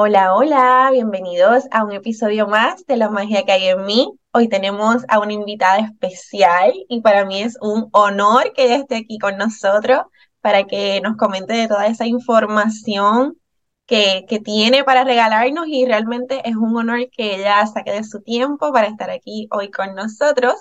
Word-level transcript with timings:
Hola, 0.00 0.32
hola, 0.36 0.90
bienvenidos 0.92 1.64
a 1.72 1.82
un 1.82 1.90
episodio 1.90 2.46
más 2.46 2.86
de 2.86 2.96
La 2.96 3.10
magia 3.10 3.44
que 3.44 3.50
hay 3.50 3.66
en 3.66 3.84
mí. 3.84 4.12
Hoy 4.30 4.46
tenemos 4.48 5.02
a 5.08 5.18
una 5.18 5.32
invitada 5.32 5.78
especial 5.80 6.72
y 6.88 7.00
para 7.00 7.24
mí 7.24 7.42
es 7.42 7.58
un 7.60 7.88
honor 7.90 8.52
que 8.52 8.66
ella 8.66 8.76
esté 8.76 8.94
aquí 8.94 9.18
con 9.18 9.36
nosotros 9.36 10.02
para 10.40 10.68
que 10.68 11.00
nos 11.00 11.16
comente 11.16 11.52
de 11.54 11.66
toda 11.66 11.88
esa 11.88 12.06
información 12.06 13.38
que, 13.86 14.24
que 14.28 14.38
tiene 14.38 14.84
para 14.84 15.02
regalarnos 15.02 15.66
y 15.66 15.84
realmente 15.84 16.48
es 16.48 16.54
un 16.54 16.76
honor 16.76 17.10
que 17.10 17.34
ella 17.34 17.66
saque 17.66 17.90
de 17.90 18.04
su 18.04 18.22
tiempo 18.22 18.72
para 18.72 18.86
estar 18.86 19.10
aquí 19.10 19.48
hoy 19.50 19.68
con 19.72 19.96
nosotros. 19.96 20.54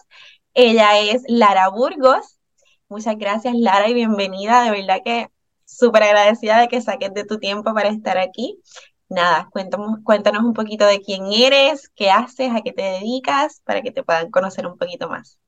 Ella 0.55 0.99
es 0.99 1.21
Lara 1.27 1.69
Burgos. 1.69 2.39
Muchas 2.89 3.15
gracias, 3.19 3.53
Lara, 3.55 3.87
y 3.87 3.93
bienvenida. 3.93 4.63
De 4.63 4.71
verdad 4.71 5.01
que 5.05 5.29
súper 5.63 6.01
agradecida 6.01 6.59
de 6.59 6.69
que 6.69 6.81
saques 6.81 7.13
de 7.13 7.23
tu 7.23 7.37
tiempo 7.37 7.71
para 7.75 7.89
estar 7.89 8.17
aquí. 8.17 8.59
Nada, 9.09 9.47
cuéntanos, 9.51 10.43
un 10.43 10.53
poquito 10.53 10.85
de 10.85 11.01
quién 11.01 11.27
eres, 11.31 11.89
qué 11.95 12.11
haces, 12.11 12.51
a 12.53 12.61
qué 12.61 12.73
te 12.73 12.81
dedicas, 12.81 13.61
para 13.65 13.81
que 13.81 13.91
te 13.91 14.03
puedan 14.03 14.29
conocer 14.31 14.67
un 14.67 14.77
poquito 14.77 15.09
más. 15.09 15.39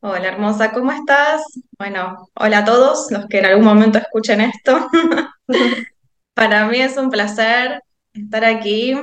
Hola 0.00 0.28
hermosa, 0.28 0.72
¿cómo 0.72 0.92
estás? 0.92 1.42
Bueno, 1.78 2.28
hola 2.34 2.58
a 2.58 2.64
todos 2.64 3.10
los 3.10 3.26
que 3.26 3.38
en 3.38 3.46
algún 3.46 3.64
momento 3.64 3.98
escuchen 3.98 4.40
esto. 4.42 4.88
Para 6.34 6.66
mí 6.66 6.78
es 6.80 6.96
un 6.96 7.08
placer 7.10 7.80
estar 8.12 8.44
aquí. 8.44 8.94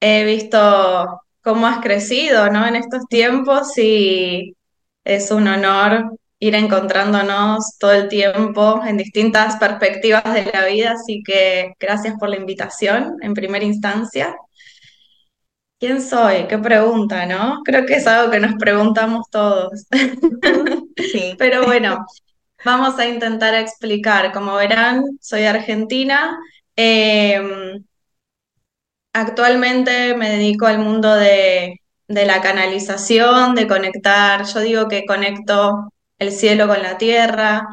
He 0.00 0.24
visto 0.24 1.20
cómo 1.42 1.66
has 1.66 1.78
crecido, 1.80 2.50
¿no? 2.50 2.66
En 2.66 2.76
estos 2.76 3.06
tiempos 3.08 3.76
y 3.78 4.56
es 5.04 5.30
un 5.30 5.46
honor 5.48 6.18
ir 6.40 6.54
encontrándonos 6.54 7.76
todo 7.78 7.92
el 7.92 8.08
tiempo 8.08 8.80
en 8.84 8.96
distintas 8.96 9.56
perspectivas 9.56 10.24
de 10.34 10.50
la 10.52 10.66
vida, 10.66 10.92
así 10.92 11.22
que 11.24 11.74
gracias 11.78 12.14
por 12.18 12.30
la 12.30 12.36
invitación 12.36 13.16
en 13.22 13.34
primera 13.34 13.64
instancia. 13.64 14.34
¿Quién 15.78 16.02
soy? 16.02 16.46
Qué 16.48 16.58
pregunta, 16.58 17.26
¿no? 17.26 17.62
Creo 17.64 17.86
que 17.86 17.94
es 17.94 18.06
algo 18.06 18.30
que 18.30 18.40
nos 18.40 18.54
preguntamos 18.56 19.26
todos. 19.30 19.86
Sí, 20.96 21.34
Pero 21.38 21.64
bueno, 21.64 22.04
vamos 22.64 22.98
a 22.98 23.06
intentar 23.06 23.54
explicar. 23.54 24.32
Como 24.32 24.54
verán, 24.56 25.04
soy 25.20 25.44
argentina. 25.44 26.38
Eh, 26.76 27.40
actualmente 29.12 30.14
me 30.16 30.30
dedico 30.30 30.66
al 30.66 30.78
mundo 30.78 31.14
de, 31.14 31.80
de 32.08 32.26
la 32.26 32.40
canalización, 32.40 33.54
de 33.54 33.66
conectar. 33.68 34.44
Yo 34.46 34.60
digo 34.60 34.88
que 34.88 35.06
conecto 35.06 35.90
el 36.20 36.32
cielo 36.32 36.68
con 36.68 36.82
la 36.82 36.98
tierra, 36.98 37.66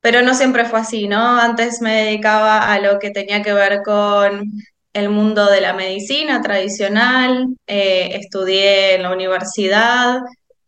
pero 0.00 0.22
no 0.22 0.34
siempre 0.34 0.66
fue 0.66 0.80
así, 0.80 1.08
¿no? 1.08 1.38
Antes 1.40 1.80
me 1.80 2.04
dedicaba 2.04 2.72
a 2.72 2.78
lo 2.78 2.98
que 2.98 3.10
tenía 3.10 3.42
que 3.42 3.54
ver 3.54 3.82
con 3.82 4.52
el 4.92 5.08
mundo 5.10 5.46
de 5.50 5.60
la 5.62 5.72
medicina 5.72 6.42
tradicional, 6.42 7.48
eh, 7.66 8.10
estudié 8.12 8.96
en 8.96 9.02
la 9.04 9.12
universidad, 9.12 10.18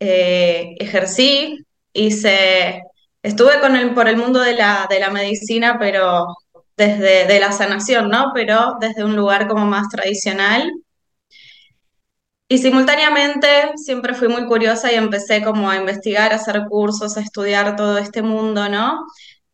eh, 0.01 0.75
ejercí, 0.79 1.59
hice, 1.93 2.83
estuve 3.23 3.61
con 3.61 3.77
el, 3.77 3.95
por 3.95 4.09
el 4.09 4.17
mundo 4.17 4.41
de 4.41 4.55
la, 4.55 4.87
de 4.89 5.01
la 5.01 5.11
medicina, 5.11 5.77
pero 5.79 6.27
desde 6.77 7.27
de 7.27 7.41
la 7.41 7.53
sanación, 7.53 8.09
¿no? 8.09 8.33
Pero 8.35 8.77
desde 8.81 9.05
un 9.05 9.17
lugar 9.17 9.49
como 9.49 9.67
más 9.67 9.89
tradicional. 9.91 10.71
Y 12.49 12.59
simultáneamente 12.59 13.49
siempre 13.77 14.15
fui 14.15 14.29
muy 14.29 14.47
curiosa 14.47 14.93
y 14.93 14.95
empecé 14.97 15.43
como 15.43 15.69
a 15.69 15.77
investigar, 15.77 16.33
a 16.33 16.37
hacer 16.37 16.63
cursos, 16.69 17.17
a 17.17 17.21
estudiar 17.21 17.75
todo 17.77 17.99
este 17.99 18.23
mundo, 18.23 18.69
¿no? 18.69 19.05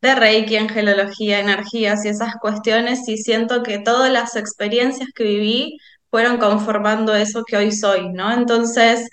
De 0.02 0.14
Reiki, 0.14 0.56
angelología, 0.56 1.40
energías 1.40 2.04
y 2.04 2.08
esas 2.08 2.34
cuestiones 2.40 3.08
y 3.08 3.16
siento 3.18 3.62
que 3.62 3.78
todas 3.78 4.12
las 4.12 4.36
experiencias 4.36 5.08
que 5.14 5.24
viví 5.24 5.78
fueron 6.10 6.36
conformando 6.38 7.14
eso 7.14 7.44
que 7.46 7.56
hoy 7.56 7.72
soy, 7.72 8.10
¿no? 8.10 8.30
Entonces 8.32 9.08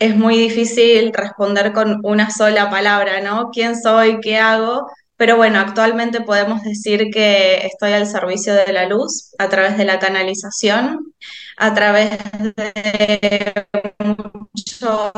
es 0.00 0.16
muy 0.16 0.36
difícil 0.36 1.12
responder 1.14 1.72
con 1.72 2.00
una 2.04 2.30
sola 2.30 2.70
palabra, 2.70 3.20
¿no? 3.20 3.50
¿Quién 3.52 3.80
soy? 3.80 4.18
¿Qué 4.20 4.38
hago? 4.38 4.88
Pero 5.22 5.36
bueno, 5.36 5.60
actualmente 5.60 6.20
podemos 6.22 6.64
decir 6.64 7.08
que 7.12 7.64
estoy 7.64 7.92
al 7.92 8.08
servicio 8.08 8.54
de 8.54 8.72
la 8.72 8.86
luz 8.86 9.32
a 9.38 9.48
través 9.48 9.78
de 9.78 9.84
la 9.84 10.00
canalización 10.00 11.14
a 11.56 11.72
través 11.72 12.10
de 12.56 13.66
muchos 14.00 15.12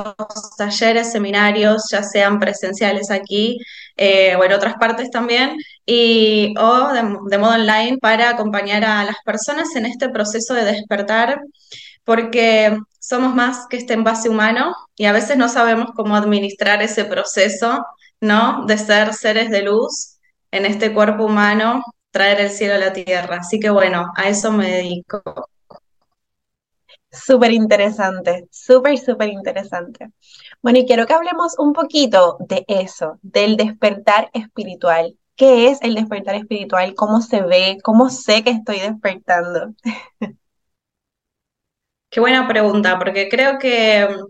talleres, 0.58 1.10
seminarios, 1.10 1.84
ya 1.90 2.02
sean 2.02 2.38
presenciales 2.38 3.10
aquí 3.10 3.56
eh, 3.96 4.36
o 4.36 4.44
en 4.44 4.52
otras 4.52 4.74
partes 4.74 5.10
también, 5.10 5.56
y, 5.86 6.52
o 6.58 6.92
de, 6.92 7.00
de 7.30 7.38
modo 7.38 7.54
online 7.54 7.96
para 7.96 8.28
acompañar 8.28 8.84
a 8.84 9.04
las 9.04 9.16
personas 9.24 9.74
en 9.74 9.86
este 9.86 10.10
proceso 10.10 10.52
de 10.52 10.64
despertar, 10.64 11.40
porque 12.04 12.76
somos 13.00 13.34
más 13.34 13.66
que 13.70 13.78
este 13.78 13.94
envase 13.94 14.28
humano 14.28 14.76
y 14.96 15.06
a 15.06 15.12
veces 15.12 15.38
no 15.38 15.48
sabemos 15.48 15.92
cómo 15.96 16.14
administrar 16.14 16.82
ese 16.82 17.06
proceso, 17.06 17.82
¿no? 18.24 18.64
De 18.66 18.78
ser 18.78 19.14
seres 19.14 19.50
de 19.50 19.62
luz 19.62 20.18
en 20.50 20.66
este 20.66 20.92
cuerpo 20.94 21.24
humano, 21.26 21.82
traer 22.10 22.40
el 22.40 22.50
cielo 22.50 22.74
a 22.74 22.78
la 22.78 22.92
tierra. 22.92 23.38
Así 23.38 23.60
que 23.60 23.70
bueno, 23.70 24.12
a 24.16 24.28
eso 24.28 24.52
me 24.52 24.70
dedico. 24.70 25.22
súper 27.10 27.52
interesante, 27.52 28.46
súper, 28.50 28.98
súper 28.98 29.28
interesante. 29.28 30.10
Bueno, 30.62 30.78
y 30.80 30.86
quiero 30.86 31.06
que 31.06 31.14
hablemos 31.14 31.54
un 31.58 31.72
poquito 31.72 32.36
de 32.40 32.64
eso, 32.68 33.18
del 33.22 33.56
despertar 33.56 34.30
espiritual. 34.34 35.16
¿Qué 35.36 35.68
es 35.68 35.80
el 35.82 35.94
despertar 35.94 36.34
espiritual? 36.36 36.94
¿Cómo 36.94 37.20
se 37.20 37.42
ve? 37.42 37.78
¿Cómo 37.82 38.10
sé 38.10 38.44
que 38.44 38.50
estoy 38.50 38.80
despertando? 38.80 39.74
Qué 42.10 42.20
buena 42.20 42.46
pregunta, 42.48 42.98
porque 42.98 43.28
creo 43.28 43.58
que 43.58 44.06
mm, 44.08 44.28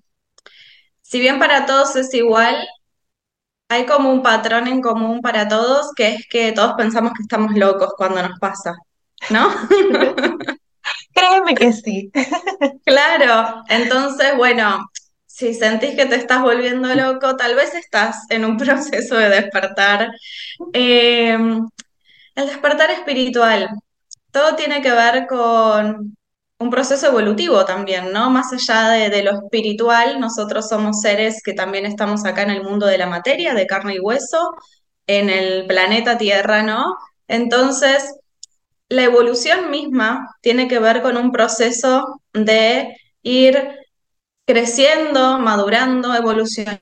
si 1.02 1.20
bien 1.20 1.38
para 1.38 1.66
todos 1.66 1.96
es 1.96 2.12
igual, 2.14 2.56
hay 3.68 3.86
como 3.86 4.10
un 4.10 4.22
patrón 4.22 4.68
en 4.68 4.80
común 4.80 5.20
para 5.20 5.48
todos, 5.48 5.92
que 5.94 6.14
es 6.14 6.26
que 6.28 6.52
todos 6.52 6.74
pensamos 6.74 7.12
que 7.16 7.22
estamos 7.22 7.54
locos 7.54 7.94
cuando 7.96 8.22
nos 8.22 8.38
pasa, 8.38 8.74
¿no? 9.30 9.50
Créeme 11.14 11.54
que 11.54 11.72
sí. 11.72 12.10
Claro, 12.84 13.62
entonces, 13.68 14.36
bueno, 14.36 14.86
si 15.26 15.54
sentís 15.54 15.96
que 15.96 16.06
te 16.06 16.16
estás 16.16 16.42
volviendo 16.42 16.94
loco, 16.94 17.36
tal 17.36 17.54
vez 17.54 17.74
estás 17.74 18.26
en 18.30 18.44
un 18.44 18.56
proceso 18.58 19.16
de 19.16 19.28
despertar. 19.30 20.10
Eh, 20.72 21.34
el 22.34 22.46
despertar 22.46 22.90
espiritual, 22.90 23.68
todo 24.32 24.56
tiene 24.56 24.82
que 24.82 24.90
ver 24.90 25.26
con 25.26 26.16
un 26.64 26.70
proceso 26.70 27.08
evolutivo 27.08 27.64
también, 27.66 28.12
¿no? 28.12 28.30
Más 28.30 28.52
allá 28.52 28.88
de, 28.90 29.10
de 29.10 29.22
lo 29.22 29.32
espiritual, 29.32 30.18
nosotros 30.18 30.68
somos 30.68 31.00
seres 31.02 31.42
que 31.44 31.52
también 31.52 31.84
estamos 31.86 32.24
acá 32.24 32.42
en 32.42 32.50
el 32.50 32.62
mundo 32.62 32.86
de 32.86 32.98
la 32.98 33.06
materia, 33.06 33.54
de 33.54 33.66
carne 33.66 33.96
y 33.96 34.00
hueso, 34.00 34.54
en 35.06 35.28
el 35.28 35.66
planeta 35.66 36.16
Tierra, 36.16 36.62
¿no? 36.62 36.96
Entonces, 37.28 38.14
la 38.88 39.04
evolución 39.04 39.70
misma 39.70 40.36
tiene 40.40 40.66
que 40.68 40.78
ver 40.78 41.02
con 41.02 41.16
un 41.18 41.32
proceso 41.32 42.22
de 42.32 42.96
ir 43.22 43.76
creciendo, 44.46 45.38
madurando, 45.38 46.14
evolucionando, 46.14 46.80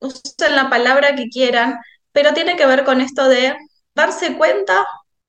usen 0.00 0.54
la 0.54 0.70
palabra 0.70 1.16
que 1.16 1.28
quieran, 1.28 1.78
pero 2.12 2.34
tiene 2.34 2.56
que 2.56 2.66
ver 2.66 2.84
con 2.84 3.00
esto 3.00 3.28
de 3.28 3.56
darse 3.94 4.36
cuenta, 4.36 4.84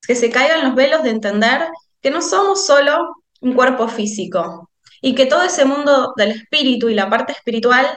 que 0.08 0.16
se 0.16 0.30
caigan 0.30 0.64
los 0.64 0.76
velos 0.76 1.04
de 1.04 1.12
entender 1.12 1.68
que 2.02 2.12
no 2.12 2.22
somos 2.22 2.66
solo 2.66 3.16
un 3.42 3.54
cuerpo 3.54 3.88
físico 3.88 4.70
y 5.02 5.16
que 5.16 5.26
todo 5.26 5.44
ese 5.44 5.66
mundo 5.66 6.14
del 6.18 6.32
espíritu 6.32 6.90
y 6.90 6.96
la 6.96 7.10
parte 7.10 7.34
espiritual 7.34 7.88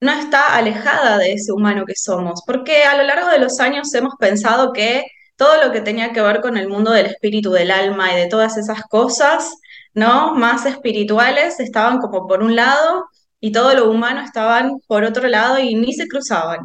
no 0.00 0.12
está 0.12 0.56
alejada 0.56 1.18
de 1.18 1.32
ese 1.32 1.52
humano 1.52 1.84
que 1.86 1.94
somos, 1.96 2.42
porque 2.46 2.84
a 2.84 2.96
lo 2.96 3.04
largo 3.04 3.28
de 3.28 3.38
los 3.38 3.60
años 3.60 3.92
hemos 3.94 4.14
pensado 4.18 4.72
que 4.72 5.04
todo 5.36 5.62
lo 5.62 5.72
que 5.72 5.80
tenía 5.80 6.12
que 6.12 6.22
ver 6.22 6.40
con 6.40 6.56
el 6.56 6.68
mundo 6.68 6.92
del 6.92 7.06
espíritu, 7.06 7.50
del 7.52 7.70
alma 7.70 8.12
y 8.12 8.16
de 8.16 8.26
todas 8.26 8.56
esas 8.56 8.82
cosas, 8.84 9.54
¿no? 9.94 10.34
Más 10.34 10.66
espirituales 10.66 11.60
estaban 11.60 11.98
como 11.98 12.26
por 12.26 12.42
un 12.42 12.56
lado 12.56 13.06
y 13.40 13.52
todo 13.52 13.74
lo 13.74 13.90
humano 13.90 14.22
estaban 14.22 14.78
por 14.86 15.04
otro 15.04 15.28
lado 15.28 15.58
y 15.58 15.74
ni 15.74 15.92
se 15.94 16.08
cruzaban. 16.08 16.60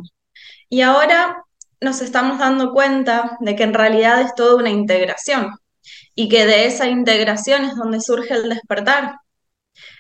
Y 0.70 0.82
ahora 0.82 1.44
nos 1.82 2.02
estamos 2.02 2.38
dando 2.38 2.72
cuenta 2.72 3.38
de 3.40 3.56
que 3.56 3.64
en 3.64 3.74
realidad 3.74 4.22
es 4.22 4.36
toda 4.36 4.56
una 4.56 4.70
integración 4.70 5.56
y 6.16 6.30
que 6.30 6.46
de 6.46 6.66
esa 6.68 6.88
integración 6.88 7.66
es 7.66 7.76
donde 7.76 8.00
surge 8.00 8.36
el 8.36 8.50
despertar. 8.50 9.16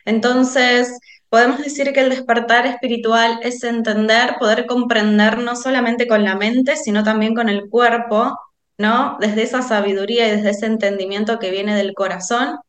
Entonces, 0.05 0.99
podemos 1.29 1.59
decir 1.59 1.91
que 1.91 2.01
el 2.01 2.09
despertar 2.09 2.67
espiritual 2.67 3.39
es 3.41 3.63
entender, 3.63 4.35
poder 4.39 4.67
comprender 4.67 5.39
no 5.39 5.55
solamente 5.55 6.07
con 6.07 6.23
la 6.23 6.35
mente, 6.35 6.75
sino 6.75 7.03
también 7.03 7.33
con 7.33 7.49
el 7.49 7.67
cuerpo, 7.69 8.37
¿no? 8.77 9.17
Desde 9.19 9.43
esa 9.43 9.61
sabiduría 9.63 10.27
y 10.27 10.31
desde 10.31 10.51
ese 10.51 10.65
entendimiento 10.67 11.39
que 11.39 11.51
viene 11.51 11.75
del 11.75 11.93
corazón, 11.93 12.59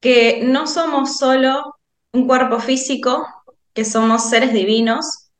que 0.00 0.40
no 0.44 0.66
somos 0.66 1.18
solo 1.18 1.76
un 2.12 2.26
cuerpo 2.26 2.58
físico, 2.58 3.26
que 3.72 3.84
somos 3.84 4.30
seres 4.30 4.52
divinos 4.52 5.30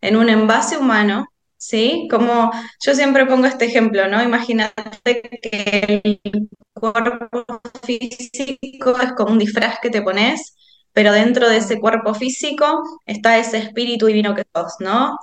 en 0.00 0.16
un 0.16 0.28
envase 0.28 0.76
humano 0.76 1.26
¿sí? 1.58 2.08
Como 2.10 2.50
yo 2.80 2.94
siempre 2.94 3.26
pongo 3.26 3.46
este 3.46 3.66
ejemplo, 3.66 4.08
¿no? 4.08 4.22
Imagínate 4.22 5.22
que 5.42 6.02
el 6.04 6.48
cuerpo 6.72 7.60
físico 7.84 8.96
es 9.02 9.12
como 9.14 9.32
un 9.32 9.38
disfraz 9.38 9.78
que 9.80 9.90
te 9.90 10.02
pones, 10.02 10.54
pero 10.92 11.12
dentro 11.12 11.48
de 11.48 11.58
ese 11.58 11.80
cuerpo 11.80 12.14
físico 12.14 12.82
está 13.06 13.38
ese 13.38 13.58
espíritu 13.58 14.06
divino 14.06 14.34
que 14.34 14.44
sos, 14.54 14.74
¿no? 14.80 15.18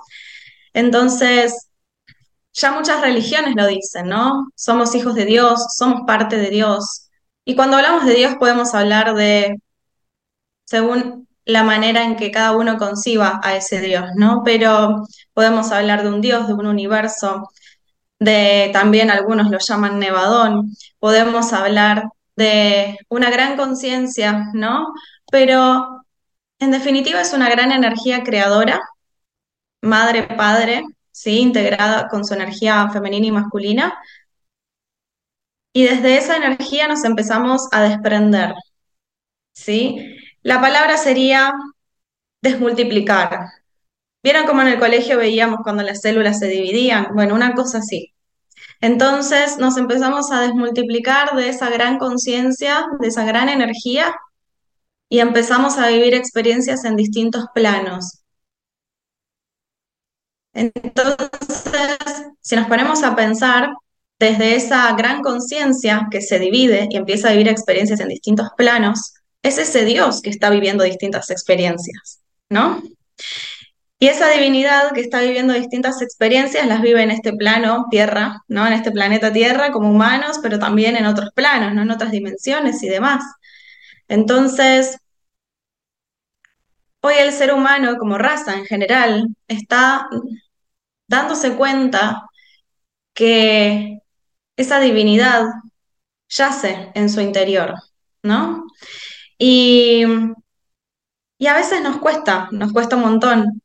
Entonces, 0.72 1.68
ya 2.52 2.72
muchas 2.72 3.00
religiones 3.02 3.54
lo 3.56 3.66
dicen, 3.66 4.08
¿no? 4.08 4.48
Somos 4.54 4.94
hijos 4.94 5.14
de 5.14 5.26
Dios, 5.26 5.66
somos 5.76 6.02
parte 6.06 6.36
de 6.38 6.50
Dios. 6.50 7.10
Y 7.44 7.56
cuando 7.56 7.76
hablamos 7.76 8.06
de 8.06 8.14
Dios 8.14 8.36
podemos 8.38 8.74
hablar 8.74 9.14
de, 9.14 9.56
según 10.64 11.28
la 11.44 11.62
manera 11.64 12.04
en 12.04 12.16
que 12.16 12.30
cada 12.30 12.56
uno 12.56 12.76
conciba 12.78 13.40
a 13.42 13.56
ese 13.56 13.80
Dios, 13.80 14.04
¿no? 14.16 14.42
Pero 14.44 15.06
podemos 15.36 15.70
hablar 15.70 16.02
de 16.02 16.08
un 16.08 16.22
Dios, 16.22 16.48
de 16.48 16.54
un 16.54 16.66
universo, 16.66 17.50
de 18.18 18.70
también 18.72 19.10
algunos 19.10 19.50
lo 19.50 19.58
llaman 19.58 19.98
Nevadón, 19.98 20.74
podemos 20.98 21.52
hablar 21.52 22.04
de 22.36 22.98
una 23.10 23.28
gran 23.28 23.58
conciencia, 23.58 24.46
¿no? 24.54 24.94
Pero 25.30 26.04
en 26.58 26.70
definitiva 26.70 27.20
es 27.20 27.34
una 27.34 27.50
gran 27.50 27.70
energía 27.70 28.24
creadora, 28.24 28.80
madre, 29.82 30.22
padre, 30.22 30.84
¿sí? 31.12 31.40
Integrada 31.40 32.08
con 32.08 32.24
su 32.24 32.32
energía 32.32 32.88
femenina 32.90 33.26
y 33.26 33.32
masculina. 33.32 33.98
Y 35.74 35.84
desde 35.84 36.16
esa 36.16 36.36
energía 36.38 36.88
nos 36.88 37.04
empezamos 37.04 37.68
a 37.72 37.82
desprender, 37.82 38.54
¿sí? 39.52 40.16
La 40.42 40.62
palabra 40.62 40.96
sería 40.96 41.52
desmultiplicar. 42.40 43.65
¿Vieron 44.26 44.44
cómo 44.44 44.62
en 44.62 44.66
el 44.66 44.80
colegio 44.80 45.18
veíamos 45.18 45.60
cuando 45.62 45.84
las 45.84 46.00
células 46.00 46.40
se 46.40 46.48
dividían? 46.48 47.14
Bueno, 47.14 47.32
una 47.32 47.54
cosa 47.54 47.78
así. 47.78 48.12
Entonces 48.80 49.56
nos 49.58 49.76
empezamos 49.76 50.32
a 50.32 50.40
desmultiplicar 50.40 51.36
de 51.36 51.48
esa 51.48 51.70
gran 51.70 51.96
conciencia, 51.96 52.86
de 52.98 53.06
esa 53.06 53.24
gran 53.24 53.48
energía, 53.48 54.16
y 55.08 55.20
empezamos 55.20 55.78
a 55.78 55.86
vivir 55.90 56.12
experiencias 56.14 56.84
en 56.84 56.96
distintos 56.96 57.44
planos. 57.54 58.24
Entonces, 60.54 61.28
si 62.40 62.56
nos 62.56 62.66
ponemos 62.66 63.04
a 63.04 63.14
pensar 63.14 63.68
desde 64.18 64.56
esa 64.56 64.92
gran 64.96 65.22
conciencia 65.22 66.08
que 66.10 66.20
se 66.20 66.40
divide 66.40 66.88
y 66.90 66.96
empieza 66.96 67.28
a 67.28 67.30
vivir 67.30 67.46
experiencias 67.46 68.00
en 68.00 68.08
distintos 68.08 68.48
planos, 68.56 69.14
es 69.44 69.56
ese 69.58 69.84
Dios 69.84 70.20
que 70.20 70.30
está 70.30 70.50
viviendo 70.50 70.82
distintas 70.82 71.30
experiencias, 71.30 72.22
¿no? 72.50 72.82
Y 73.98 74.08
esa 74.08 74.28
divinidad 74.28 74.92
que 74.92 75.00
está 75.00 75.20
viviendo 75.22 75.54
distintas 75.54 76.02
experiencias 76.02 76.66
las 76.66 76.82
vive 76.82 77.02
en 77.02 77.10
este 77.10 77.32
plano 77.32 77.86
Tierra, 77.90 78.42
¿no? 78.46 78.66
En 78.66 78.74
este 78.74 78.90
planeta 78.90 79.32
Tierra 79.32 79.72
como 79.72 79.90
humanos, 79.90 80.38
pero 80.42 80.58
también 80.58 80.96
en 80.96 81.06
otros 81.06 81.30
planos, 81.34 81.72
¿no? 81.74 81.82
En 81.82 81.90
otras 81.90 82.10
dimensiones 82.10 82.82
y 82.82 82.88
demás. 82.88 83.24
Entonces, 84.08 84.98
hoy 87.00 87.14
el 87.18 87.32
ser 87.32 87.54
humano 87.54 87.96
como 87.98 88.18
raza 88.18 88.54
en 88.54 88.66
general 88.66 89.28
está 89.48 90.08
dándose 91.08 91.56
cuenta 91.56 92.26
que 93.14 94.00
esa 94.56 94.80
divinidad 94.80 95.46
yace 96.28 96.90
en 96.94 97.08
su 97.10 97.20
interior, 97.22 97.74
¿no? 98.22 98.66
Y, 99.38 100.04
y 101.38 101.46
a 101.46 101.54
veces 101.54 101.82
nos 101.82 101.98
cuesta, 101.98 102.48
nos 102.52 102.72
cuesta 102.72 102.96
un 102.96 103.02
montón 103.02 103.62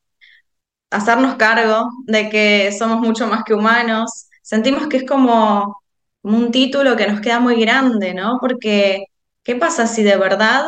hacernos 0.92 1.36
cargo 1.36 1.90
de 2.06 2.30
que 2.30 2.72
somos 2.72 3.00
mucho 3.00 3.28
más 3.28 3.44
que 3.44 3.54
humanos. 3.54 4.28
Sentimos 4.44 4.88
que 4.88 4.98
es 4.98 5.06
como, 5.08 5.82
un 6.24 6.52
título 6.52 6.96
que 6.96 7.08
nos 7.08 7.22
queda 7.22 7.40
muy 7.40 7.60
grande, 7.60 8.14
¿no? 8.14 8.38
Porque, 8.42 9.06
¿qué 9.44 9.56
pasa 9.56 9.88
si 9.88 10.04
de 10.04 10.18
verdad 10.18 10.66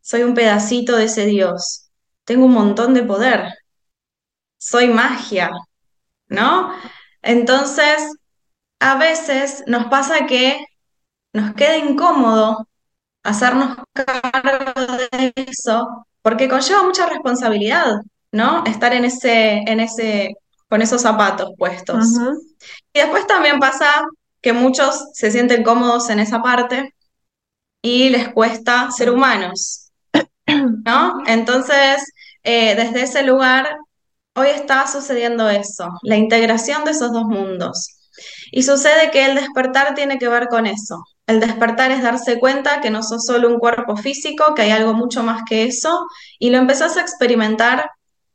soy 0.00 0.22
un 0.22 0.34
pedacito 0.34 0.96
de 0.96 1.04
ese 1.04 1.26
Dios? 1.26 1.90
Tengo 2.24 2.46
un 2.46 2.52
montón 2.54 2.94
de 2.94 3.02
poder. 3.04 3.52
Soy 4.58 4.88
magia, 4.88 5.50
¿no? 6.28 6.72
Entonces, 7.22 8.14
a 8.80 8.96
veces 8.96 9.64
nos 9.66 9.86
pasa 9.86 10.26
que 10.26 10.64
nos 11.32 11.54
queda 11.54 11.78
incómodo 11.78 12.68
hacernos 13.24 13.78
cargo 13.94 14.72
de 15.12 15.32
eso, 15.36 16.06
porque 16.22 16.48
conlleva 16.48 16.82
mucha 16.84 17.06
responsabilidad, 17.08 17.94
¿no? 18.32 18.64
Estar 18.64 18.92
en 18.94 19.04
ese, 19.04 19.58
en 19.66 19.80
ese, 19.80 20.34
con 20.68 20.82
esos 20.82 21.02
zapatos 21.02 21.50
puestos. 21.56 22.06
Y 22.92 23.00
después 23.00 23.26
también 23.26 23.60
pasa 23.60 24.02
que 24.40 24.52
muchos 24.52 25.10
se 25.12 25.30
sienten 25.30 25.62
cómodos 25.62 26.10
en 26.10 26.18
esa 26.18 26.42
parte 26.42 26.94
y 27.82 28.08
les 28.08 28.28
cuesta 28.30 28.90
ser 28.90 29.10
humanos, 29.10 29.90
¿no? 30.84 31.22
Entonces, 31.26 32.02
eh, 32.42 32.74
desde 32.74 33.02
ese 33.02 33.22
lugar, 33.22 33.76
hoy 34.34 34.48
está 34.48 34.86
sucediendo 34.86 35.48
eso, 35.48 35.90
la 36.02 36.16
integración 36.16 36.84
de 36.84 36.92
esos 36.92 37.12
dos 37.12 37.24
mundos. 37.24 37.98
Y 38.50 38.62
sucede 38.62 39.10
que 39.10 39.24
el 39.24 39.34
despertar 39.34 39.94
tiene 39.94 40.18
que 40.18 40.28
ver 40.28 40.48
con 40.48 40.66
eso. 40.66 41.02
El 41.26 41.40
despertar 41.40 41.90
es 41.90 42.02
darse 42.02 42.38
cuenta 42.38 42.80
que 42.80 42.90
no 42.90 43.02
sos 43.02 43.24
solo 43.24 43.48
un 43.48 43.58
cuerpo 43.58 43.96
físico, 43.96 44.54
que 44.54 44.62
hay 44.62 44.70
algo 44.70 44.92
mucho 44.92 45.22
más 45.22 45.42
que 45.48 45.64
eso, 45.64 46.06
y 46.38 46.50
lo 46.50 46.58
empezás 46.58 46.96
a 46.96 47.00
experimentar 47.00 47.90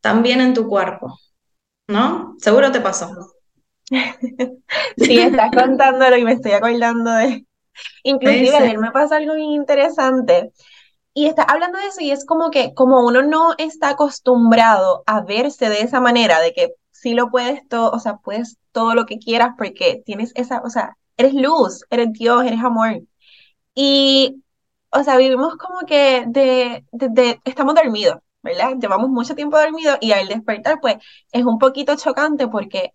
también 0.07 0.39
en 0.39 0.53
tu 0.53 0.69
cuerpo, 0.69 1.19
¿no? 1.85 2.35
Seguro 2.39 2.71
te 2.71 2.79
pasó. 2.79 3.09
sí, 3.89 5.19
estás 5.19 5.51
contándolo 5.51 6.15
y 6.15 6.23
me 6.23 6.31
estoy 6.31 6.53
acordando 6.53 7.11
de... 7.11 7.45
Inclusive 8.03 8.55
ayer 8.55 8.77
me 8.77 8.91
pasa 8.91 9.17
algo 9.17 9.35
bien 9.35 9.51
interesante. 9.51 10.53
Y 11.13 11.25
está 11.25 11.43
hablando 11.43 11.77
de 11.77 11.87
eso 11.87 11.99
y 11.99 12.11
es 12.11 12.25
como 12.25 12.51
que 12.51 12.73
como 12.73 13.05
uno 13.05 13.21
no 13.21 13.53
está 13.57 13.89
acostumbrado 13.89 15.03
a 15.07 15.19
verse 15.23 15.67
de 15.67 15.81
esa 15.81 15.99
manera, 15.99 16.39
de 16.39 16.53
que 16.53 16.75
sí 16.91 17.13
lo 17.13 17.29
puedes 17.29 17.67
todo, 17.67 17.91
o 17.91 17.99
sea, 17.99 18.15
puedes 18.15 18.57
todo 18.71 18.95
lo 18.95 19.05
que 19.05 19.19
quieras 19.19 19.55
porque 19.57 20.03
tienes 20.05 20.31
esa, 20.35 20.61
o 20.61 20.69
sea, 20.69 20.95
eres 21.17 21.33
luz, 21.33 21.83
eres 21.89 22.13
Dios, 22.13 22.45
eres 22.45 22.63
amor. 22.63 23.01
Y, 23.75 24.41
o 24.89 25.03
sea, 25.03 25.17
vivimos 25.17 25.57
como 25.57 25.81
que 25.81 26.23
de, 26.27 26.85
de, 26.93 27.41
estamos 27.43 27.75
dormidos, 27.75 28.19
Llevamos 28.79 29.09
mucho 29.09 29.35
tiempo 29.35 29.57
dormidos 29.59 29.97
y 30.01 30.11
al 30.11 30.27
despertar, 30.27 30.79
pues, 30.81 30.97
es 31.31 31.43
un 31.45 31.59
poquito 31.59 31.95
chocante 31.95 32.47
porque 32.47 32.93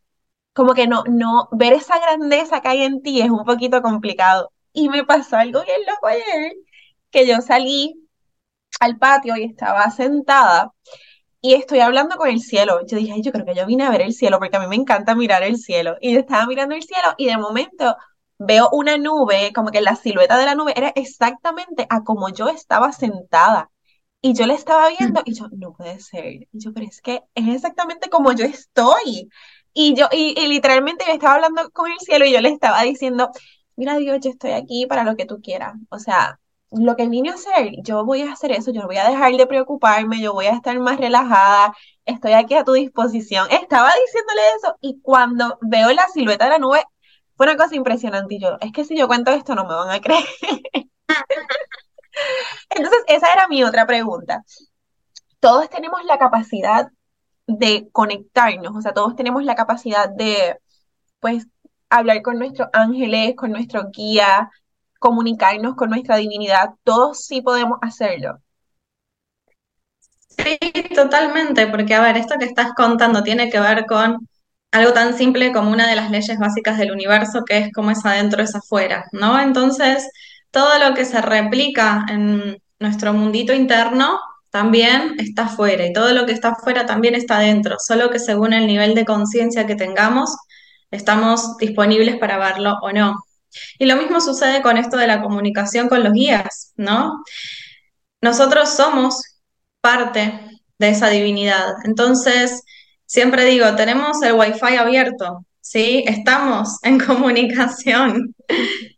como 0.55 0.75
que 0.75 0.87
no, 0.87 1.05
no, 1.09 1.49
ver 1.53 1.73
esa 1.75 1.99
grandeza 1.99 2.61
que 2.61 2.69
hay 2.69 2.83
en 2.83 3.03
ti 3.03 3.23
es 3.23 3.31
un 3.31 3.45
poquito 3.45 3.83
complicado. 3.83 4.53
Y 4.73 4.89
me 4.89 5.05
pasó 5.05 5.37
algo 5.37 5.63
bien 5.65 5.81
loco 5.87 6.07
ayer, 6.09 6.53
que 7.11 7.27
yo 7.27 7.41
salí 7.43 7.95
al 8.81 8.99
patio 8.99 9.37
y 9.37 9.45
estaba 9.45 9.91
sentada 9.91 10.73
y 11.43 11.55
estoy 11.55 11.81
hablando 11.81 12.17
con 12.17 12.29
el 12.31 12.41
cielo. 12.41 12.81
Yo 12.87 12.97
dije, 12.97 13.21
yo 13.23 13.33
creo 13.33 13.45
que 13.45 13.55
yo 13.57 13.67
vine 13.67 13.85
a 13.85 13.91
ver 13.91 14.03
el 14.03 14.15
cielo 14.15 14.39
porque 14.39 14.57
a 14.57 14.61
mí 14.61 14.69
me 14.69 14.77
encanta 14.77 15.17
mirar 15.17 15.43
el 15.43 15.59
cielo. 15.59 15.97
Y 16.01 16.17
estaba 16.17 16.47
mirando 16.47 16.75
el 16.77 16.83
cielo 16.85 17.15
y 17.19 17.27
de 17.27 17.37
momento 17.37 17.97
veo 18.39 18.69
una 18.73 18.97
nube, 18.99 19.53
como 19.55 19.71
que 19.71 19.81
la 19.83 19.97
silueta 19.97 20.39
de 20.39 20.47
la 20.47 20.55
nube 20.55 20.73
era 20.77 20.91
exactamente 20.95 21.87
a 21.91 22.05
como 22.05 22.29
yo 22.31 22.49
estaba 22.49 22.93
sentada. 22.93 23.72
Y 24.23 24.35
yo 24.35 24.47
la 24.47 24.55
estaba 24.55 24.89
viendo 24.89 25.23
y 25.25 25.35
yo, 25.35 25.49
no 25.53 25.73
puede 25.75 26.01
ser. 26.01 26.27
Y 26.27 26.49
yo, 26.53 26.73
pero 26.73 26.87
es 26.87 27.01
que 27.03 27.23
es 27.35 27.49
exactamente 27.49 28.09
como 28.11 28.33
yo 28.33 28.45
estoy. 28.45 29.29
Y 29.75 29.95
yo, 29.95 30.07
y, 30.13 30.35
y 30.41 30.47
literalmente 30.49 31.05
yo 31.07 31.13
estaba 31.15 31.35
hablando 31.35 31.71
con 31.73 31.91
el 31.91 31.99
cielo 32.01 32.25
y 32.27 32.33
yo 32.33 32.41
le 32.41 32.51
estaba 32.51 32.83
diciendo, 32.83 33.31
mira 33.77 33.97
Dios, 33.97 34.19
yo 34.23 34.31
estoy 34.31 34.53
aquí 34.53 34.87
para 34.87 35.05
lo 35.05 35.17
que 35.17 35.27
tú 35.27 35.41
quieras. 35.43 35.75
O 35.91 35.99
sea, 35.99 36.39
lo 36.71 36.95
que 36.97 37.09
vine 37.09 37.31
a 37.31 37.35
hacer, 37.35 37.73
yo 37.83 38.05
voy 38.05 38.23
a 38.23 38.33
hacer 38.33 38.53
eso, 38.53 38.71
yo 38.73 38.81
no 38.83 38.87
voy 38.87 38.97
a 38.99 39.09
dejar 39.09 39.33
de 39.37 39.47
preocuparme, 39.47 40.21
yo 40.21 40.33
voy 40.35 40.47
a 40.47 40.55
estar 40.55 40.79
más 40.79 40.99
relajada, 40.99 41.75
estoy 42.05 42.33
aquí 42.33 42.55
a 42.55 42.65
tu 42.65 42.73
disposición. 42.75 43.49
Estaba 43.51 43.91
diciéndole 44.07 44.41
eso 44.57 44.77
y 44.81 45.01
cuando 45.03 45.59
veo 45.63 45.93
la 45.93 46.07
silueta 46.09 46.45
de 46.45 46.51
la 46.53 46.59
nube, 46.59 46.83
fue 47.37 47.47
una 47.47 47.57
cosa 47.57 47.75
impresionante 47.75 48.35
y 48.37 48.41
yo, 48.41 48.57
es 48.61 48.73
que 48.73 48.85
si 48.85 48.97
yo 48.97 49.09
cuento 49.09 49.33
esto 49.33 49.55
no 49.55 49.65
me 49.67 49.75
van 49.75 49.91
a 49.91 50.01
creer. 50.01 50.25
Entonces, 52.71 53.01
esa 53.09 53.33
era 53.33 53.49
mi 53.49 53.65
otra 53.65 53.87
pregunta. 53.87 54.45
Todos 55.41 55.69
tenemos 55.71 56.05
la 56.05 56.19
capacidad 56.19 56.89
de 57.47 57.89
conectarnos, 57.93 58.77
o 58.77 58.81
sea, 58.81 58.93
todos 58.93 59.17
tenemos 59.17 59.45
la 59.45 59.55
capacidad 59.55 60.09
de, 60.09 60.59
pues, 61.21 61.47
hablar 61.91 62.23
con 62.23 62.39
nuestros 62.39 62.69
ángeles, 62.73 63.35
con 63.37 63.51
nuestro 63.51 63.91
guía, 63.91 64.51
comunicarnos 64.99 65.75
con 65.75 65.91
nuestra 65.91 66.17
divinidad, 66.17 66.71
todos 66.85 67.25
sí 67.27 67.43
podemos 67.43 67.79
hacerlo. 67.83 68.41
Sí, 70.29 70.59
totalmente, 70.95 71.67
porque 71.67 71.95
a 71.95 72.01
ver, 72.01 72.17
esto 72.17 72.37
que 72.39 72.47
estás 72.47 72.73
contando 72.75 73.23
tiene 73.23 73.51
que 73.51 73.61
ver 73.61 73.85
con 73.87 74.27
algo 74.71 74.93
tan 74.93 75.15
simple 75.15 75.53
como 75.53 75.71
una 75.71 75.87
de 75.89 75.97
las 75.97 76.11
leyes 76.11 76.39
básicas 76.39 76.79
del 76.79 76.93
universo, 76.93 77.45
que 77.45 77.59
es 77.59 77.73
cómo 77.73 77.91
es 77.91 78.05
adentro 78.07 78.43
es 78.43 78.55
afuera, 78.55 79.05
¿no? 79.13 79.39
Entonces, 79.39 80.09
todo 80.53 80.79
lo 80.79 80.95
que 80.95 81.05
se 81.05 81.21
replica 81.21 82.07
en 82.09 82.63
nuestro 82.79 83.13
mundito 83.13 83.53
interno 83.53 84.21
también 84.51 85.17
está 85.19 85.45
afuera 85.47 85.85
y 85.87 85.93
todo 85.93 86.13
lo 86.13 86.27
que 86.27 86.33
está 86.33 86.51
afuera 86.51 86.87
también 86.87 87.15
está 87.15 87.39
dentro, 87.39 87.77
solo 87.79 88.11
que 88.11 88.19
según 88.19 88.53
el 88.53 88.67
nivel 88.67 88.95
de 88.95 89.07
conciencia 89.07 89.67
que 89.67 89.75
tengamos, 89.75 90.37
estamos 90.91 91.57
disponibles 91.57 92.17
para 92.19 92.39
verlo 92.39 92.77
o 92.83 92.93
no. 92.93 93.25
Y 93.79 93.87
lo 93.87 93.97
mismo 93.97 94.21
sucede 94.21 94.63
con 94.63 94.77
esto 94.77 94.97
de 94.99 95.07
la 95.07 95.23
comunicación 95.23 95.89
con 95.89 96.05
los 96.05 96.13
guías, 96.13 96.73
¿no? 96.77 97.25
Nosotros 98.21 98.69
somos 98.69 99.23
parte 99.81 100.41
de 100.79 100.89
esa 100.91 101.09
divinidad. 101.09 101.75
Entonces, 101.85 102.63
siempre 103.07 103.47
digo, 103.47 103.75
tenemos 103.75 104.23
el 104.23 104.35
wifi 104.35 104.77
abierto, 104.77 105.47
¿sí? 105.63 106.05
Estamos 106.07 106.79
en 106.83 106.99
comunicación. 107.07 108.35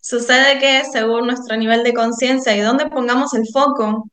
Sucede 0.00 0.58
que 0.58 0.82
según 0.90 1.26
nuestro 1.26 1.56
nivel 1.56 1.84
de 1.84 1.94
conciencia 1.94 2.56
y 2.56 2.60
dónde 2.60 2.86
pongamos 2.90 3.34
el 3.34 3.46
foco, 3.52 4.08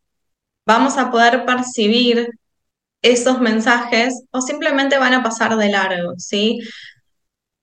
vamos 0.67 0.97
a 0.97 1.09
poder 1.11 1.45
percibir 1.45 2.29
esos 3.01 3.41
mensajes 3.41 4.23
o 4.31 4.41
simplemente 4.41 4.99
van 4.99 5.13
a 5.15 5.23
pasar 5.23 5.57
de 5.57 5.69
largo, 5.69 6.13
¿sí? 6.17 6.59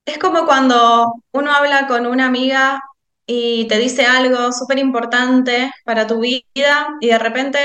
Es 0.05 0.17
como 0.17 0.45
cuando 0.45 1.23
uno 1.31 1.51
habla 1.53 1.87
con 1.87 2.05
una 2.07 2.25
amiga 2.25 2.81
y 3.25 3.67
te 3.67 3.77
dice 3.77 4.05
algo 4.05 4.51
súper 4.51 4.79
importante 4.79 5.71
para 5.85 6.07
tu 6.07 6.19
vida 6.19 6.87
y 6.99 7.07
de 7.07 7.19
repente 7.19 7.59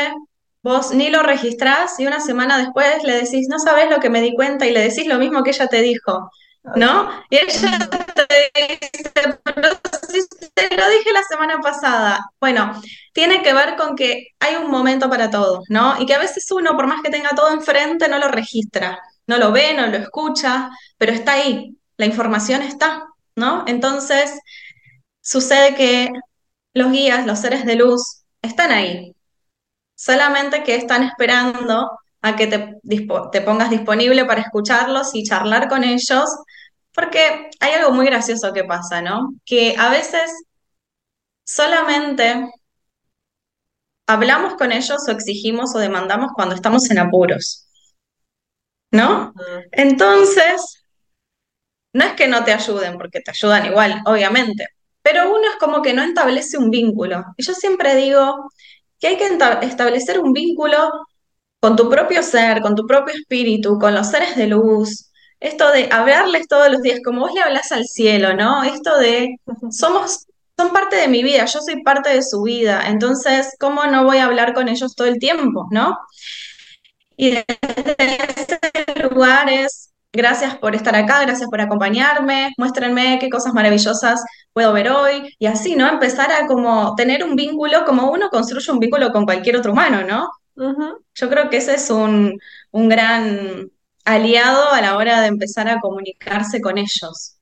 vos 0.62 0.94
ni 0.94 1.10
lo 1.10 1.22
registrás 1.22 1.98
y 2.00 2.06
una 2.06 2.20
semana 2.20 2.58
después 2.58 3.02
le 3.04 3.14
decís, 3.14 3.48
no 3.48 3.58
sabes 3.58 3.90
lo 3.90 3.98
que 3.98 4.10
me 4.10 4.20
di 4.20 4.34
cuenta 4.34 4.66
y 4.66 4.72
le 4.72 4.80
decís 4.80 5.06
lo 5.06 5.18
mismo 5.18 5.42
que 5.42 5.50
ella 5.50 5.68
te 5.68 5.82
dijo, 5.82 6.30
¿no? 6.76 7.10
Y 7.30 7.36
ella 7.36 7.88
te 8.14 8.50
dice, 8.54 9.38
pero 9.44 9.68
si 10.08 10.26
te 10.54 10.76
lo 10.76 10.88
dije 10.88 11.12
la 11.12 11.22
semana 11.24 11.60
pasada. 11.60 12.30
Bueno, 12.40 12.80
tiene 13.12 13.42
que 13.42 13.52
ver 13.54 13.76
con 13.76 13.96
que 13.96 14.28
hay 14.40 14.56
un 14.56 14.70
momento 14.70 15.08
para 15.10 15.30
todo, 15.30 15.62
¿no? 15.68 16.00
Y 16.00 16.06
que 16.06 16.14
a 16.14 16.18
veces 16.18 16.50
uno, 16.50 16.76
por 16.76 16.86
más 16.86 17.02
que 17.02 17.10
tenga 17.10 17.30
todo 17.30 17.52
enfrente, 17.52 18.08
no 18.08 18.18
lo 18.18 18.28
registra, 18.28 18.98
no 19.26 19.38
lo 19.38 19.52
ve, 19.52 19.74
no 19.74 19.86
lo 19.86 19.96
escucha, 19.96 20.70
pero 20.98 21.12
está 21.12 21.34
ahí 21.34 21.76
la 21.96 22.06
información 22.06 22.62
está, 22.62 23.06
¿no? 23.36 23.64
Entonces, 23.66 24.38
sucede 25.20 25.74
que 25.74 26.10
los 26.74 26.90
guías, 26.92 27.26
los 27.26 27.40
seres 27.40 27.64
de 27.64 27.76
luz, 27.76 28.24
están 28.42 28.72
ahí, 28.72 29.14
solamente 29.94 30.64
que 30.64 30.76
están 30.76 31.04
esperando 31.04 31.90
a 32.24 32.36
que 32.36 32.46
te, 32.46 32.80
te 33.32 33.40
pongas 33.42 33.68
disponible 33.68 34.24
para 34.24 34.40
escucharlos 34.40 35.14
y 35.14 35.24
charlar 35.24 35.68
con 35.68 35.84
ellos, 35.84 36.24
porque 36.94 37.50
hay 37.60 37.72
algo 37.74 37.92
muy 37.92 38.06
gracioso 38.06 38.54
que 38.54 38.64
pasa, 38.64 39.02
¿no? 39.02 39.34
Que 39.44 39.76
a 39.78 39.90
veces 39.90 40.32
solamente 41.44 42.50
hablamos 44.06 44.54
con 44.54 44.72
ellos 44.72 45.06
o 45.06 45.10
exigimos 45.10 45.74
o 45.74 45.78
demandamos 45.78 46.30
cuando 46.34 46.54
estamos 46.54 46.90
en 46.90 46.98
apuros, 46.98 47.68
¿no? 48.90 49.34
Entonces, 49.70 50.82
no 51.92 52.06
es 52.06 52.14
que 52.14 52.26
no 52.26 52.42
te 52.42 52.54
ayuden, 52.54 52.96
porque 52.96 53.20
te 53.20 53.32
ayudan 53.32 53.66
igual, 53.66 54.00
obviamente, 54.06 54.66
pero 55.02 55.28
uno 55.28 55.46
es 55.50 55.56
como 55.60 55.82
que 55.82 55.92
no 55.92 56.02
establece 56.02 56.56
un 56.56 56.70
vínculo. 56.70 57.22
Y 57.36 57.44
yo 57.44 57.52
siempre 57.52 57.94
digo 57.96 58.50
que 58.98 59.08
hay 59.08 59.18
que 59.18 59.26
establecer 59.60 60.20
un 60.20 60.32
vínculo 60.32 60.90
con 61.64 61.76
tu 61.76 61.88
propio 61.88 62.22
ser, 62.22 62.60
con 62.60 62.74
tu 62.74 62.86
propio 62.86 63.14
espíritu, 63.14 63.78
con 63.78 63.94
los 63.94 64.08
seres 64.08 64.36
de 64.36 64.48
luz. 64.48 65.10
Esto 65.40 65.72
de 65.72 65.88
hablarles 65.90 66.46
todos 66.46 66.70
los 66.70 66.82
días, 66.82 67.00
como 67.02 67.20
vos 67.20 67.32
le 67.32 67.40
hablas 67.40 67.72
al 67.72 67.86
cielo, 67.86 68.34
¿no? 68.34 68.62
Esto 68.64 68.98
de 68.98 69.36
somos, 69.70 70.26
son 70.58 70.74
parte 70.74 70.96
de 70.96 71.08
mi 71.08 71.22
vida, 71.22 71.46
yo 71.46 71.60
soy 71.62 71.82
parte 71.82 72.10
de 72.10 72.22
su 72.22 72.42
vida, 72.42 72.82
entonces, 72.88 73.56
¿cómo 73.58 73.86
no 73.86 74.04
voy 74.04 74.18
a 74.18 74.26
hablar 74.26 74.52
con 74.52 74.68
ellos 74.68 74.94
todo 74.94 75.08
el 75.08 75.18
tiempo, 75.18 75.66
¿no? 75.70 75.96
Y 77.16 77.30
desde 77.30 77.96
ese 77.96 79.08
lugar 79.08 79.48
es 79.48 79.94
Gracias 80.16 80.56
por 80.58 80.76
estar 80.76 80.94
acá, 80.94 81.22
gracias 81.22 81.50
por 81.50 81.60
acompañarme, 81.60 82.52
muéstrenme 82.56 83.18
qué 83.18 83.28
cosas 83.28 83.52
maravillosas 83.52 84.22
puedo 84.52 84.72
ver 84.72 84.88
hoy 84.90 85.34
y 85.40 85.46
así, 85.46 85.74
¿no? 85.74 85.88
Empezar 85.88 86.30
a 86.30 86.46
como 86.46 86.94
tener 86.94 87.24
un 87.24 87.34
vínculo, 87.34 87.84
como 87.84 88.12
uno 88.12 88.28
construye 88.30 88.70
un 88.70 88.78
vínculo 88.78 89.10
con 89.10 89.24
cualquier 89.24 89.56
otro 89.56 89.72
humano, 89.72 90.04
¿no? 90.06 90.28
Yo 91.14 91.28
creo 91.30 91.50
que 91.50 91.58
ese 91.58 91.74
es 91.74 91.90
un, 91.90 92.38
un 92.70 92.88
gran 92.88 93.70
aliado 94.04 94.70
a 94.72 94.80
la 94.80 94.96
hora 94.96 95.20
de 95.20 95.28
empezar 95.28 95.68
a 95.68 95.80
comunicarse 95.80 96.60
con 96.60 96.78
ellos. 96.78 97.38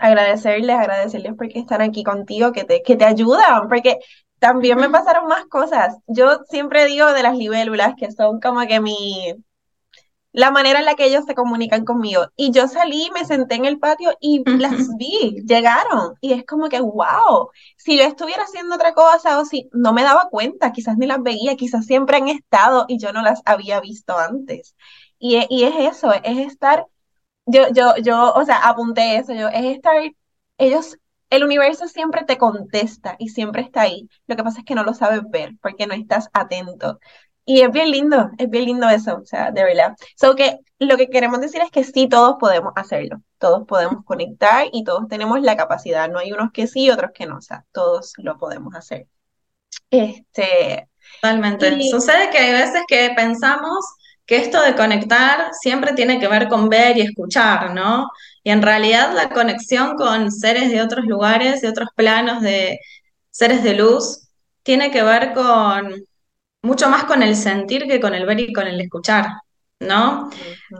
Agradecerles, 0.00 0.76
agradecerles 0.76 1.34
porque 1.38 1.60
están 1.60 1.82
aquí 1.82 2.04
contigo, 2.04 2.52
que 2.52 2.64
te, 2.64 2.82
que 2.82 2.96
te 2.96 3.04
ayudan, 3.06 3.68
porque 3.68 3.98
también 4.38 4.78
me 4.78 4.90
pasaron 4.90 5.28
más 5.28 5.46
cosas. 5.46 5.96
Yo 6.08 6.40
siempre 6.50 6.86
digo 6.86 7.12
de 7.12 7.22
las 7.24 7.36
libélulas 7.36 7.94
que 7.98 8.12
son 8.12 8.40
como 8.40 8.66
que 8.66 8.80
mi, 8.80 9.34
la 10.38 10.50
manera 10.52 10.78
en 10.78 10.84
la 10.84 10.94
que 10.94 11.04
ellos 11.06 11.24
se 11.26 11.34
comunican 11.34 11.84
conmigo. 11.84 12.28
Y 12.36 12.52
yo 12.52 12.68
salí, 12.68 13.10
me 13.12 13.24
senté 13.24 13.56
en 13.56 13.64
el 13.64 13.78
patio 13.80 14.12
y 14.20 14.44
las 14.54 14.96
vi, 14.96 15.42
llegaron. 15.46 16.14
Y 16.20 16.32
es 16.32 16.44
como 16.46 16.68
que, 16.68 16.80
wow, 16.80 17.50
si 17.76 17.98
yo 17.98 18.04
estuviera 18.04 18.44
haciendo 18.44 18.76
otra 18.76 18.94
cosa 18.94 19.40
o 19.40 19.44
si 19.44 19.68
no 19.72 19.92
me 19.92 20.04
daba 20.04 20.28
cuenta, 20.30 20.72
quizás 20.72 20.96
ni 20.96 21.06
las 21.06 21.22
veía, 21.22 21.56
quizás 21.56 21.86
siempre 21.86 22.18
han 22.18 22.28
estado 22.28 22.84
y 22.88 22.98
yo 22.98 23.12
no 23.12 23.22
las 23.22 23.42
había 23.46 23.80
visto 23.80 24.16
antes. 24.16 24.76
Y, 25.18 25.44
y 25.50 25.64
es 25.64 25.74
eso, 25.96 26.12
es 26.12 26.38
estar, 26.38 26.86
yo, 27.46 27.68
yo, 27.72 27.96
yo, 28.02 28.32
o 28.34 28.44
sea, 28.44 28.68
apunté 28.68 29.16
eso, 29.18 29.34
yo, 29.34 29.48
es 29.48 29.64
estar, 29.76 29.96
ellos 30.58 30.98
el 31.30 31.44
universo 31.44 31.88
siempre 31.88 32.24
te 32.24 32.38
contesta 32.38 33.16
y 33.18 33.28
siempre 33.30 33.62
está 33.62 33.82
ahí. 33.82 34.08
Lo 34.26 34.36
que 34.36 34.42
pasa 34.44 34.60
es 34.60 34.64
que 34.64 34.74
no 34.74 34.82
lo 34.84 34.94
sabes 34.94 35.20
ver 35.30 35.52
porque 35.60 35.86
no 35.86 35.94
estás 35.94 36.30
atento. 36.32 37.00
Y 37.48 37.62
es 37.62 37.72
bien 37.72 37.90
lindo, 37.90 38.30
es 38.36 38.50
bien 38.50 38.66
lindo 38.66 38.90
eso, 38.90 39.16
o 39.22 39.24
sea, 39.24 39.50
de 39.50 39.64
verdad. 39.64 39.96
So 40.16 40.36
que 40.36 40.58
lo 40.78 40.98
que 40.98 41.08
queremos 41.08 41.40
decir 41.40 41.62
es 41.62 41.70
que 41.70 41.82
sí, 41.82 42.06
todos 42.06 42.36
podemos 42.38 42.74
hacerlo, 42.76 43.22
todos 43.38 43.66
podemos 43.66 44.04
conectar 44.04 44.66
y 44.70 44.84
todos 44.84 45.08
tenemos 45.08 45.40
la 45.40 45.56
capacidad. 45.56 46.10
No 46.10 46.18
hay 46.18 46.30
unos 46.30 46.52
que 46.52 46.66
sí 46.66 46.84
y 46.84 46.90
otros 46.90 47.10
que 47.14 47.24
no, 47.24 47.38
o 47.38 47.40
sea, 47.40 47.64
todos 47.72 48.12
lo 48.18 48.36
podemos 48.36 48.74
hacer. 48.74 49.06
Este. 49.90 50.90
Totalmente. 51.22 51.80
Sucede 51.90 52.28
que 52.28 52.36
hay 52.36 52.52
veces 52.52 52.82
que 52.86 53.14
pensamos 53.16 53.78
que 54.26 54.36
esto 54.36 54.60
de 54.60 54.76
conectar 54.76 55.48
siempre 55.58 55.94
tiene 55.94 56.20
que 56.20 56.28
ver 56.28 56.48
con 56.48 56.68
ver 56.68 56.98
y 56.98 57.00
escuchar, 57.00 57.72
¿no? 57.72 58.10
Y 58.44 58.50
en 58.50 58.60
realidad 58.60 59.14
la 59.14 59.30
conexión 59.30 59.96
con 59.96 60.30
seres 60.30 60.70
de 60.70 60.82
otros 60.82 61.06
lugares, 61.06 61.62
de 61.62 61.68
otros 61.68 61.88
planos, 61.96 62.42
de 62.42 62.78
seres 63.30 63.62
de 63.62 63.72
luz, 63.72 64.28
tiene 64.62 64.90
que 64.90 65.02
ver 65.02 65.32
con 65.32 65.94
mucho 66.62 66.88
más 66.88 67.04
con 67.04 67.22
el 67.22 67.36
sentir 67.36 67.86
que 67.86 68.00
con 68.00 68.14
el 68.14 68.26
ver 68.26 68.40
y 68.40 68.52
con 68.52 68.66
el 68.66 68.80
escuchar, 68.80 69.26
¿no? 69.80 70.30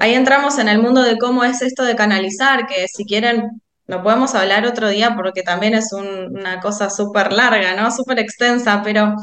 Ahí 0.01 0.15
entramos 0.15 0.59
en 0.59 0.69
el 0.69 0.81
mundo 0.81 1.03
de 1.03 1.19
cómo 1.19 1.45
es 1.45 1.63
esto 1.63 1.85
de 1.85 1.97
canalizar, 1.97 2.67
que 2.67 2.87
si 2.89 3.05
quieren 3.05 3.61
lo 3.89 4.03
podemos 4.03 4.35
hablar 4.35 4.67
otro 4.67 4.91
día 4.91 5.17
porque 5.17 5.43
también 5.43 5.73
es 5.75 5.93
una 5.93 6.61
cosa 6.61 6.91
súper 6.91 7.33
larga, 7.33 7.75
¿no? 7.75 7.91
Súper 7.91 8.19
extensa, 8.19 8.83
pero 8.85 9.17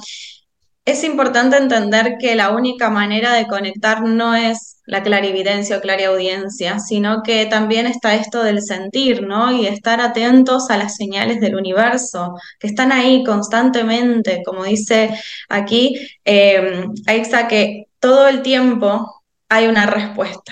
es 0.86 1.04
importante 1.04 1.58
entender 1.58 2.16
que 2.20 2.36
la 2.36 2.50
única 2.50 2.90
manera 2.90 3.34
de 3.34 3.46
conectar 3.46 4.02
no 4.02 4.34
es 4.34 4.75
la 4.86 5.04
clarividencia 5.04 5.78
o 5.78 5.82
clariaudiencia, 5.82 6.80
sino 6.80 7.24
que 7.24 7.46
también 7.48 7.88
está 7.88 8.16
esto 8.16 8.44
del 8.44 8.62
sentir, 8.62 9.24
¿no? 9.24 9.52
Y 9.52 9.68
estar 9.68 10.00
atentos 10.02 10.70
a 10.70 10.78
las 10.78 10.96
señales 10.96 11.40
del 11.40 11.56
universo, 11.56 12.36
que 12.60 12.68
están 12.68 12.92
ahí 12.92 13.24
constantemente, 13.24 14.44
como 14.46 14.64
dice 14.64 15.18
aquí 15.50 16.08
eh, 16.24 16.86
Aixa, 17.08 17.48
que 17.48 17.86
todo 18.00 18.28
el 18.28 18.42
tiempo 18.42 19.24
hay 19.50 19.68
una 19.68 19.86
respuesta. 19.88 20.52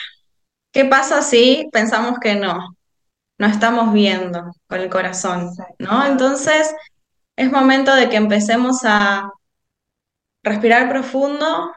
¿Qué 0.71 0.85
pasa 0.85 1.21
si 1.21 1.69
pensamos 1.71 2.19
que 2.19 2.35
no? 2.35 2.75
No 3.37 3.47
estamos 3.47 3.93
viendo 3.93 4.51
con 4.67 4.81
el 4.81 4.89
corazón, 4.89 5.51
¿no? 5.79 6.05
Entonces 6.05 6.73
es 7.35 7.51
momento 7.51 7.93
de 7.95 8.09
que 8.09 8.15
empecemos 8.15 8.79
a 8.83 9.31
respirar 10.43 10.89
profundo 10.89 11.71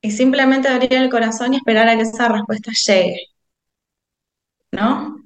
y 0.00 0.10
simplemente 0.10 0.68
abrir 0.68 0.94
el 0.94 1.10
corazón 1.10 1.52
y 1.54 1.58
esperar 1.58 1.88
a 1.88 1.96
que 1.96 2.02
esa 2.02 2.28
respuesta 2.28 2.72
llegue. 2.72 3.18
¿No? 4.72 5.16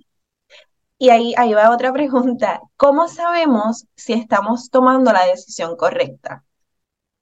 Y 0.98 1.10
ahí, 1.10 1.34
ahí 1.36 1.52
va 1.54 1.70
otra 1.70 1.92
pregunta. 1.92 2.60
¿Cómo 2.76 3.08
sabemos 3.08 3.86
si 3.96 4.12
estamos 4.12 4.70
tomando 4.70 5.12
la 5.12 5.26
decisión 5.26 5.76
correcta? 5.76 6.44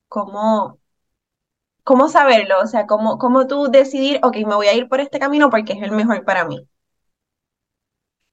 ¿Cómo, 0.09 0.79
cómo 1.83 2.09
saberlo? 2.09 2.61
O 2.63 2.67
sea, 2.69 2.87
¿cómo, 2.87 3.19
¿cómo 3.19 3.47
tú 3.49 3.67
decidir, 3.69 4.21
ok, 4.23 4.37
me 4.47 4.55
voy 4.55 4.69
a 4.69 4.75
ir 4.75 4.89
por 4.89 5.01
este 5.01 5.19
camino 5.19 5.51
porque 5.51 5.73
es 5.73 5.83
el 5.83 5.91
mejor 5.93 6.25
para 6.25 6.45
mí? 6.45 6.69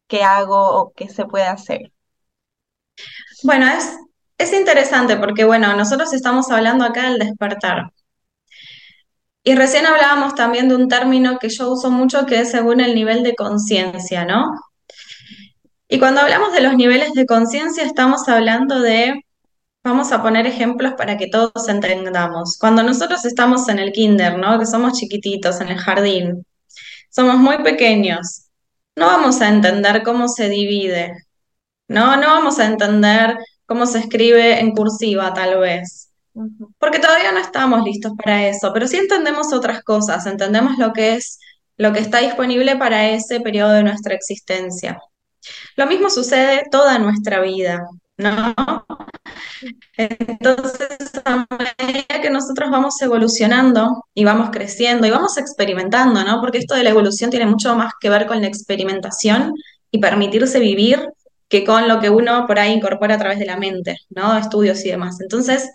¿Qué 0.07 0.23
hago 0.23 0.79
o 0.79 0.93
qué 0.93 1.09
se 1.09 1.25
puede 1.25 1.45
hacer? 1.45 1.91
Bueno, 3.43 3.67
es, 3.67 3.97
es 4.37 4.53
interesante 4.53 5.17
porque, 5.17 5.45
bueno, 5.45 5.75
nosotros 5.75 6.13
estamos 6.13 6.49
hablando 6.51 6.83
acá 6.85 7.09
del 7.09 7.19
despertar. 7.19 7.91
Y 9.45 9.55
recién 9.55 9.85
hablábamos 9.85 10.35
también 10.35 10.67
de 10.67 10.75
un 10.75 10.89
término 10.89 11.39
que 11.39 11.47
yo 11.47 11.71
uso 11.71 11.89
mucho 11.89 12.25
que 12.25 12.41
es 12.41 12.51
según 12.51 12.81
el 12.81 12.95
nivel 12.95 13.23
de 13.23 13.35
conciencia, 13.35 14.25
¿no? 14.25 14.51
Y 15.87 15.99
cuando 15.99 16.19
hablamos 16.19 16.51
de 16.51 16.61
los 16.61 16.75
niveles 16.75 17.13
de 17.13 17.25
conciencia 17.25 17.83
estamos 17.83 18.27
hablando 18.27 18.81
de 18.81 19.25
Vamos 19.85 20.11
a 20.11 20.23
poner 20.23 20.47
ejemplos 20.47 20.93
para 20.97 21.15
que 21.15 21.27
todos 21.27 21.69
entendamos. 21.69 22.57
Cuando 22.59 22.81
nosotros 22.81 23.23
estamos 23.23 23.69
en 23.69 23.77
el 23.77 23.91
kinder, 23.91 24.39
¿no? 24.39 24.57
Que 24.57 24.65
somos 24.65 24.93
chiquititos 24.93 25.61
en 25.61 25.67
el 25.67 25.77
jardín, 25.77 26.43
somos 27.11 27.37
muy 27.37 27.59
pequeños, 27.61 28.47
no 28.95 29.05
vamos 29.05 29.41
a 29.41 29.49
entender 29.49 30.01
cómo 30.01 30.27
se 30.27 30.49
divide, 30.49 31.13
¿no? 31.87 32.17
No 32.17 32.27
vamos 32.29 32.57
a 32.57 32.65
entender 32.65 33.37
cómo 33.67 33.85
se 33.85 33.99
escribe 33.99 34.59
en 34.59 34.71
cursiva, 34.71 35.35
tal 35.35 35.59
vez, 35.59 36.04
porque 36.79 36.99
todavía 36.99 37.31
no 37.31 37.39
estamos 37.39 37.83
listos 37.83 38.13
para 38.17 38.47
eso, 38.47 38.71
pero 38.73 38.87
sí 38.87 38.97
entendemos 38.97 39.53
otras 39.53 39.83
cosas, 39.83 40.25
entendemos 40.25 40.77
lo 40.77 40.93
que 40.93 41.15
es, 41.15 41.39
lo 41.77 41.93
que 41.93 41.99
está 41.99 42.19
disponible 42.19 42.75
para 42.75 43.09
ese 43.09 43.39
periodo 43.39 43.71
de 43.71 43.83
nuestra 43.83 44.15
existencia. 44.15 44.99
Lo 45.75 45.87
mismo 45.87 46.09
sucede 46.09 46.63
toda 46.71 46.99
nuestra 46.99 47.39
vida, 47.41 47.87
¿no? 48.17 48.53
Entonces, 49.97 51.11
a 51.23 51.45
medida 51.77 52.21
que 52.21 52.29
nosotros 52.29 52.69
vamos 52.69 53.01
evolucionando 53.01 54.05
y 54.13 54.25
vamos 54.25 54.49
creciendo 54.51 55.07
y 55.07 55.11
vamos 55.11 55.37
experimentando, 55.37 56.23
¿no? 56.23 56.41
Porque 56.41 56.59
esto 56.59 56.75
de 56.75 56.83
la 56.83 56.89
evolución 56.89 57.29
tiene 57.29 57.45
mucho 57.45 57.75
más 57.75 57.93
que 57.99 58.09
ver 58.09 58.25
con 58.25 58.41
la 58.41 58.47
experimentación 58.47 59.53
y 59.91 59.99
permitirse 59.99 60.59
vivir 60.59 61.07
que 61.55 61.63
con 61.63 61.87
lo 61.87 61.99
que 62.01 62.09
uno 62.09 62.45
por 62.47 62.59
ahí 62.59 62.73
incorpora 62.73 63.15
a 63.15 63.17
través 63.17 63.39
de 63.39 63.45
la 63.45 63.55
mente, 63.55 63.97
¿no? 64.09 64.37
Estudios 64.37 64.83
y 64.85 64.89
demás. 64.89 65.21
Entonces, 65.21 65.69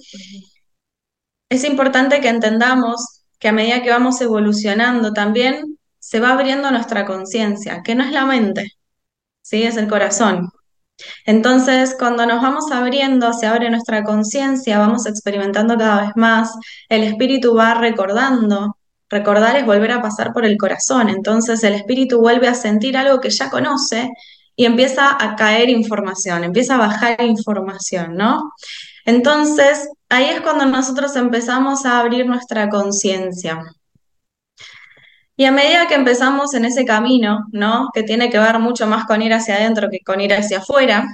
es 1.49 1.65
importante 1.65 2.21
que 2.21 2.29
entendamos 2.29 3.23
que 3.39 3.49
a 3.49 3.53
medida 3.53 3.83
que 3.83 3.91
vamos 3.91 4.21
evolucionando 4.21 5.13
también 5.15 5.79
se 5.99 6.21
va 6.21 6.33
abriendo 6.33 6.71
nuestra 6.71 7.07
conciencia, 7.07 7.83
que 7.83 7.95
no 7.95 8.05
es 8.05 8.13
la 8.13 8.27
mente, 8.27 8.73
¿sí? 9.41 9.63
Es 9.63 9.79
el 9.79 9.89
corazón. 9.89 10.51
Entonces, 11.25 11.97
cuando 11.99 12.27
nos 12.27 12.43
vamos 12.43 12.71
abriendo, 12.71 13.33
se 13.33 13.47
abre 13.47 13.71
nuestra 13.71 14.05
conciencia, 14.05 14.79
vamos 14.79 15.07
experimentando 15.07 15.79
cada 15.79 16.03
vez 16.03 16.11
más, 16.17 16.53
el 16.91 17.05
espíritu 17.05 17.55
va 17.55 17.73
recordando. 17.75 18.77
Recordar 19.09 19.57
es 19.57 19.65
volver 19.65 19.93
a 19.93 20.03
pasar 20.03 20.33
por 20.35 20.45
el 20.45 20.59
corazón, 20.59 21.09
entonces 21.09 21.65
el 21.65 21.73
espíritu 21.73 22.21
vuelve 22.21 22.49
a 22.49 22.55
sentir 22.55 22.99
algo 22.99 23.21
que 23.21 23.31
ya 23.31 23.49
conoce 23.49 24.11
y 24.61 24.67
empieza 24.67 25.17
a 25.19 25.37
caer 25.37 25.71
información, 25.71 26.45
empieza 26.45 26.75
a 26.75 26.79
bajar 26.87 27.23
información, 27.23 28.15
¿no? 28.15 28.53
Entonces, 29.07 29.89
ahí 30.11 30.27
es 30.27 30.43
cuando 30.43 30.67
nosotros 30.67 31.17
empezamos 31.17 31.87
a 31.87 31.99
abrir 31.99 32.27
nuestra 32.27 32.69
conciencia. 32.69 33.63
Y 35.35 35.47
a 35.47 35.51
medida 35.51 35.87
que 35.87 35.95
empezamos 35.95 36.53
en 36.53 36.67
ese 36.67 36.85
camino, 36.85 37.47
¿no? 37.53 37.89
Que 37.95 38.03
tiene 38.03 38.29
que 38.29 38.39
ver 38.39 38.59
mucho 38.59 38.87
más 38.87 39.07
con 39.07 39.23
ir 39.23 39.33
hacia 39.33 39.55
adentro 39.55 39.89
que 39.91 40.01
con 40.01 40.21
ir 40.21 40.35
hacia 40.35 40.59
afuera, 40.59 41.07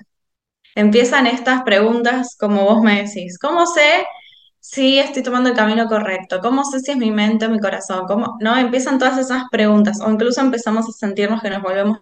empiezan 0.75 1.29
estas 1.29 1.63
preguntas 1.63 2.35
como 2.37 2.65
vos 2.65 2.83
me 2.83 3.05
decís. 3.05 3.39
¿Cómo 3.39 3.65
sé 3.65 4.05
si 4.69 4.99
estoy 4.99 5.23
tomando 5.23 5.51
el 5.51 5.55
camino 5.57 5.87
correcto? 5.87 6.41
¿Cómo 6.41 6.65
sé 6.65 6.81
si 6.81 6.91
es 6.91 6.97
mi 6.97 7.13
mente 7.13 7.47
o 7.47 7.51
mi 7.51 7.61
corazón? 7.61 8.05
¿Cómo? 8.09 8.37
¿No? 8.41 8.57
Empiezan 8.59 8.99
todas 8.99 9.17
esas 9.17 9.45
preguntas 9.51 10.01
o 10.01 10.11
incluso 10.11 10.41
empezamos 10.41 10.89
a 10.89 10.93
sentirnos 10.93 11.41
que 11.41 11.51
nos 11.51 11.63
volvemos 11.63 11.99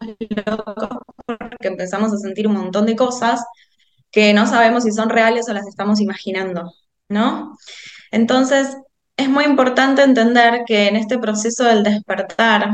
locos 0.47 0.88
porque 1.26 1.68
empezamos 1.68 2.12
a 2.12 2.16
sentir 2.16 2.47
un 2.49 2.54
montón 2.54 2.87
de 2.87 2.97
cosas 2.97 3.44
que 4.11 4.33
no 4.33 4.47
sabemos 4.47 4.85
si 4.85 4.92
son 4.92 5.11
reales 5.11 5.47
o 5.49 5.52
las 5.52 5.66
estamos 5.66 6.00
imaginando, 6.00 6.73
¿no? 7.09 7.56
Entonces, 8.11 8.76
es 9.16 9.28
muy 9.28 9.44
importante 9.44 10.02
entender 10.02 10.62
que 10.66 10.88
en 10.88 10.97
este 10.97 11.18
proceso 11.18 11.64
del 11.64 11.83
despertar, 11.83 12.71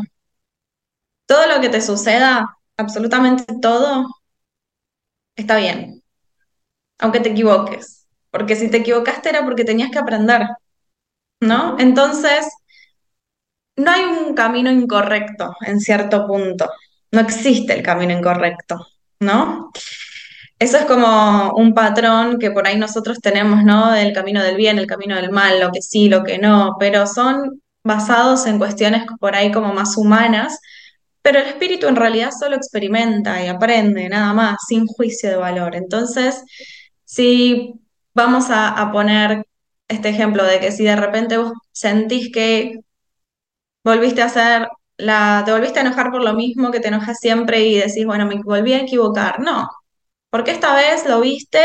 todo 1.26 1.47
lo 1.49 1.61
que 1.61 1.68
te 1.68 1.80
suceda, 1.82 2.47
absolutamente 2.76 3.44
todo, 3.61 4.06
está 5.37 5.56
bien, 5.56 6.02
aunque 6.99 7.20
te 7.20 7.30
equivoques, 7.30 8.00
porque 8.30 8.56
si 8.56 8.70
te 8.70 8.78
equivocaste 8.78 9.28
era 9.28 9.44
porque 9.44 9.64
tenías 9.64 9.90
que 9.90 9.99
aprender, 9.99 10.46
¿no? 11.40 11.76
Entonces, 11.78 12.46
no 13.76 13.90
hay 13.90 14.02
un 14.04 14.34
camino 14.34 14.70
incorrecto 14.70 15.54
en 15.66 15.80
cierto 15.80 16.26
punto, 16.26 16.70
no 17.12 17.20
existe 17.20 17.72
el 17.72 17.83
camino 17.83 18.16
incorrecto, 18.16 18.87
¿no? 19.20 19.70
Eso 20.59 20.76
es 20.76 20.85
como 20.85 21.55
un 21.55 21.72
patrón 21.72 22.38
que 22.38 22.50
por 22.50 22.66
ahí 22.66 22.76
nosotros 22.76 23.18
tenemos, 23.20 23.64
¿no? 23.64 23.92
Del 23.92 24.12
camino 24.12 24.42
del 24.42 24.57
bien, 24.57 24.78
el 24.78 24.87
camino 24.87 25.16
del 25.16 25.31
mal, 25.31 25.59
lo 25.59 25.72
que 25.72 25.81
sí, 25.81 26.09
lo 26.11 26.22
que 26.22 26.38
no, 26.38 26.76
pero 26.78 27.07
son 27.07 27.62
basados 27.83 28.46
en 28.46 28.59
cuestiones 28.59 29.05
por 29.18 29.35
ahí 29.35 29.50
como 29.52 29.72
más 29.72 29.96
humanas, 29.96 30.61
pero 31.22 31.38
el 31.38 31.46
espíritu 31.46 31.87
en 31.88 31.96
realidad 31.96 32.31
solo 32.38 32.57
experimenta 32.57 33.42
y 33.42 33.48
aprende, 33.48 34.09
nada 34.09 34.35
más, 34.35 34.59
sin 34.68 34.87
juicio 34.87 35.31
de 35.31 35.37
valor. 35.37 35.74
Entonces, 35.74 36.42
si 37.05 37.74
vamos 38.14 38.46
a, 38.51 38.90
poner 38.92 39.44
este 39.88 40.09
ejemplo 40.11 40.44
de 40.44 40.61
que 40.61 40.73
si 40.73 40.85
de 40.85 40.96
repente 40.96 41.38
vos 41.38 41.53
sentís 41.73 42.31
que 42.33 42.81
volviste 43.85 44.23
a 44.23 44.27
hacer 44.27 44.68
la, 44.96 45.42
te 45.44 45.53
volviste 45.53 45.79
a 45.79 45.83
enojar 45.83 46.11
por 46.11 46.23
lo 46.23 46.35
mismo 46.35 46.70
que 46.70 46.81
te 46.81 46.88
enojas 46.88 47.18
siempre 47.20 47.61
y 47.61 47.77
decís, 47.77 48.05
bueno, 48.07 48.27
me 48.27 48.40
volví 48.42 48.73
a 48.75 48.83
equivocar. 48.83 49.40
No, 49.40 49.68
porque 50.31 50.53
esta 50.53 50.75
vez 50.75 51.07
lo 51.07 51.20
viste 51.20 51.61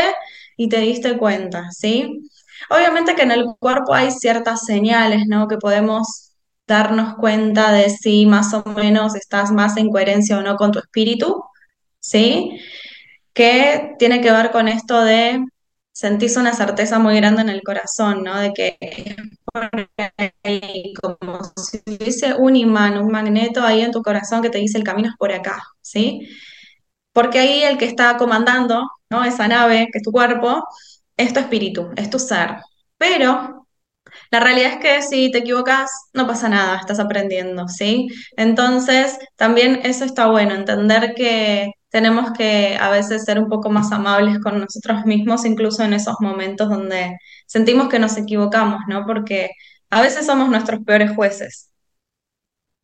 y 0.56 0.68
te 0.68 0.80
diste 0.80 1.18
cuenta, 1.18 1.70
¿sí? 1.70 2.30
Obviamente 2.70 3.14
que 3.14 3.22
en 3.22 3.32
el 3.32 3.46
cuerpo 3.58 3.94
hay 3.94 4.10
ciertas 4.10 4.64
señales, 4.64 5.26
¿no? 5.26 5.48
Que 5.48 5.58
podemos 5.58 6.32
darnos 6.66 7.14
cuenta 7.16 7.72
de 7.72 7.90
si 7.90 8.26
más 8.26 8.52
o 8.54 8.64
menos 8.64 9.14
estás 9.14 9.52
más 9.52 9.76
en 9.76 9.90
coherencia 9.90 10.38
o 10.38 10.42
no 10.42 10.56
con 10.56 10.72
tu 10.72 10.78
espíritu, 10.80 11.42
¿sí? 12.00 12.58
Que 13.34 13.94
tiene 13.98 14.20
que 14.20 14.32
ver 14.32 14.50
con 14.52 14.68
esto 14.68 15.02
de 15.04 15.44
sentís 15.96 16.36
una 16.36 16.52
certeza 16.52 16.98
muy 16.98 17.16
grande 17.16 17.40
en 17.40 17.48
el 17.48 17.62
corazón, 17.62 18.22
¿no? 18.22 18.38
De 18.38 18.52
que 18.52 18.76
como 21.00 21.40
si 21.56 21.80
hubiese 21.86 22.34
un 22.34 22.54
imán, 22.54 22.98
un 22.98 23.10
magneto 23.10 23.62
ahí 23.64 23.80
en 23.80 23.92
tu 23.92 24.02
corazón 24.02 24.42
que 24.42 24.50
te 24.50 24.58
dice 24.58 24.76
el 24.76 24.84
camino 24.84 25.08
es 25.08 25.16
por 25.16 25.32
acá, 25.32 25.62
¿sí? 25.80 26.28
Porque 27.14 27.38
ahí 27.38 27.62
el 27.62 27.78
que 27.78 27.86
está 27.86 28.18
comandando, 28.18 28.90
¿no? 29.08 29.24
Esa 29.24 29.48
nave, 29.48 29.88
que 29.90 29.98
es 29.98 30.04
tu 30.04 30.12
cuerpo, 30.12 30.62
es 31.16 31.32
tu 31.32 31.40
espíritu, 31.40 31.90
es 31.96 32.10
tu 32.10 32.18
ser. 32.18 32.56
Pero 32.98 33.65
la 34.30 34.40
realidad 34.40 34.72
es 34.74 34.78
que 34.78 35.02
si 35.02 35.30
te 35.30 35.38
equivocas, 35.38 35.90
no 36.12 36.26
pasa 36.26 36.48
nada, 36.48 36.78
estás 36.78 37.00
aprendiendo, 37.00 37.68
¿sí? 37.68 38.08
Entonces, 38.36 39.18
también 39.36 39.80
eso 39.84 40.04
está 40.04 40.28
bueno, 40.28 40.54
entender 40.54 41.14
que 41.14 41.70
tenemos 41.88 42.32
que 42.32 42.76
a 42.80 42.90
veces 42.90 43.24
ser 43.24 43.38
un 43.38 43.48
poco 43.48 43.70
más 43.70 43.92
amables 43.92 44.38
con 44.40 44.60
nosotros 44.60 45.04
mismos, 45.06 45.44
incluso 45.44 45.82
en 45.84 45.92
esos 45.94 46.16
momentos 46.20 46.68
donde 46.68 47.16
sentimos 47.46 47.88
que 47.88 47.98
nos 47.98 48.16
equivocamos, 48.16 48.80
¿no? 48.88 49.06
Porque 49.06 49.50
a 49.90 50.02
veces 50.02 50.26
somos 50.26 50.48
nuestros 50.50 50.80
peores 50.84 51.12
jueces. 51.14 51.70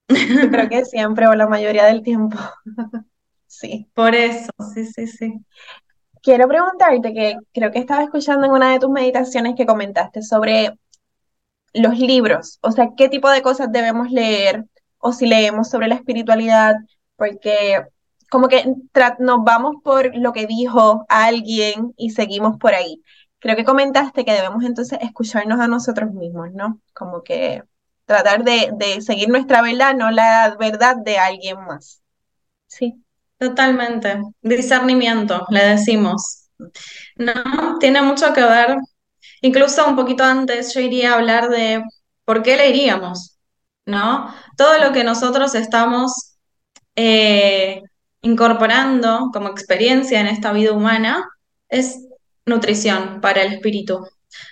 Creo 0.07 0.69
que 0.69 0.85
siempre 0.85 1.27
o 1.27 1.35
la 1.35 1.47
mayoría 1.47 1.85
del 1.87 2.03
tiempo. 2.03 2.39
Sí. 3.47 3.87
Por 3.93 4.15
eso, 4.15 4.51
sí, 4.75 4.87
sí, 4.87 5.07
sí. 5.07 5.35
Quiero 6.23 6.49
preguntarte 6.49 7.13
que 7.13 7.37
creo 7.53 7.71
que 7.71 7.81
estaba 7.81 8.03
escuchando 8.03 8.47
en 8.47 8.53
una 8.53 8.73
de 8.73 8.79
tus 8.79 8.89
meditaciones 8.89 9.55
que 9.55 9.67
comentaste 9.67 10.23
sobre 10.23 10.73
los 11.75 11.99
libros, 11.99 12.59
o 12.63 12.73
sea, 12.73 12.91
qué 12.97 13.09
tipo 13.09 13.31
de 13.31 13.43
cosas 13.43 13.73
debemos 13.73 14.11
leer 14.11 14.65
o 14.99 15.13
si 15.13 15.27
leemos 15.27 15.69
sobre 15.69 15.89
la 15.89 15.97
espiritualidad, 15.97 16.77
porque 17.17 17.83
como 18.31 18.49
que 18.49 18.65
nos 19.19 19.45
vamos 19.45 19.77
por 19.85 20.17
lo 20.17 20.33
que 20.33 20.47
dijo 20.47 21.05
alguien 21.09 21.93
y 21.97 22.11
seguimos 22.11 22.57
por 22.59 22.75
ahí. 22.75 23.03
Creo 23.41 23.57
que 23.57 23.65
comentaste 23.65 24.25
que 24.25 24.33
debemos 24.33 24.65
entonces 24.65 24.99
escucharnos 25.03 25.61
a 25.61 25.69
nosotros 25.69 26.13
mismos, 26.13 26.53
¿no? 26.53 26.81
Como 26.95 27.23
que 27.23 27.63
tratar 28.07 28.45
de, 28.45 29.01
seguir 29.01 29.29
nuestra 29.29 29.63
verdad, 29.63 29.95
no 29.95 30.11
la 30.11 30.57
verdad 30.59 30.97
de 30.97 31.19
alguien 31.19 31.59
más. 31.67 32.03
Sí. 32.67 33.03
Totalmente. 33.39 34.23
Discernimiento, 34.41 35.45
le 35.51 35.65
decimos. 35.65 36.49
No, 37.17 37.79
tiene 37.81 38.01
mucho 38.03 38.33
que 38.33 38.43
ver. 38.43 38.77
Incluso 39.41 39.87
un 39.87 39.97
poquito 39.97 40.25
antes 40.25 40.75
yo 40.75 40.81
iría 40.81 41.13
a 41.13 41.17
hablar 41.17 41.49
de 41.49 41.83
por 42.25 42.43
qué 42.43 42.57
le 42.57 42.71
iríamos, 42.71 43.39
¿no? 43.87 44.33
Todo 44.57 44.79
lo 44.79 44.93
que 44.93 45.05
nosotros 45.05 45.55
estamos 45.55 46.37
eh, 46.97 47.83
incorporando 48.21 49.31
como 49.33 49.49
experiencia 49.49 50.21
en 50.21 50.27
esta 50.29 50.53
vida 50.53 50.73
humana 50.73 51.29
es 51.69 51.99
nutrición 52.47 53.21
para 53.21 53.43
el 53.43 53.55
espíritu. 53.55 54.07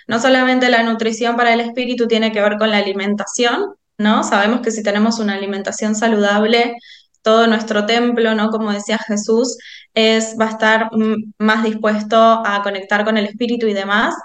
No 0.07 0.19
solamente 0.19 0.69
la 0.69 0.83
nutrición 0.83 1.35
para 1.35 1.53
el 1.53 1.61
espíritu 1.61 2.07
tiene 2.07 2.31
que 2.31 2.41
ver 2.41 2.57
con 2.57 2.69
la 2.71 2.77
alimentación, 2.77 3.75
¿no? 3.97 4.23
Sabemos 4.23 4.61
que 4.61 4.71
si 4.71 4.83
tenemos 4.83 5.19
una 5.19 5.35
alimentación 5.35 5.95
saludable, 5.95 6.75
todo 7.21 7.47
nuestro 7.47 7.85
templo, 7.85 8.33
¿no? 8.35 8.49
Como 8.49 8.71
decía 8.71 8.97
Jesús, 8.97 9.57
es, 9.93 10.35
va 10.39 10.45
a 10.45 10.49
estar 10.49 10.89
más 11.37 11.63
dispuesto 11.63 12.17
a 12.17 12.61
conectar 12.63 13.05
con 13.05 13.17
el 13.17 13.25
espíritu 13.25 13.67
y 13.67 13.73
demás. 13.73 14.15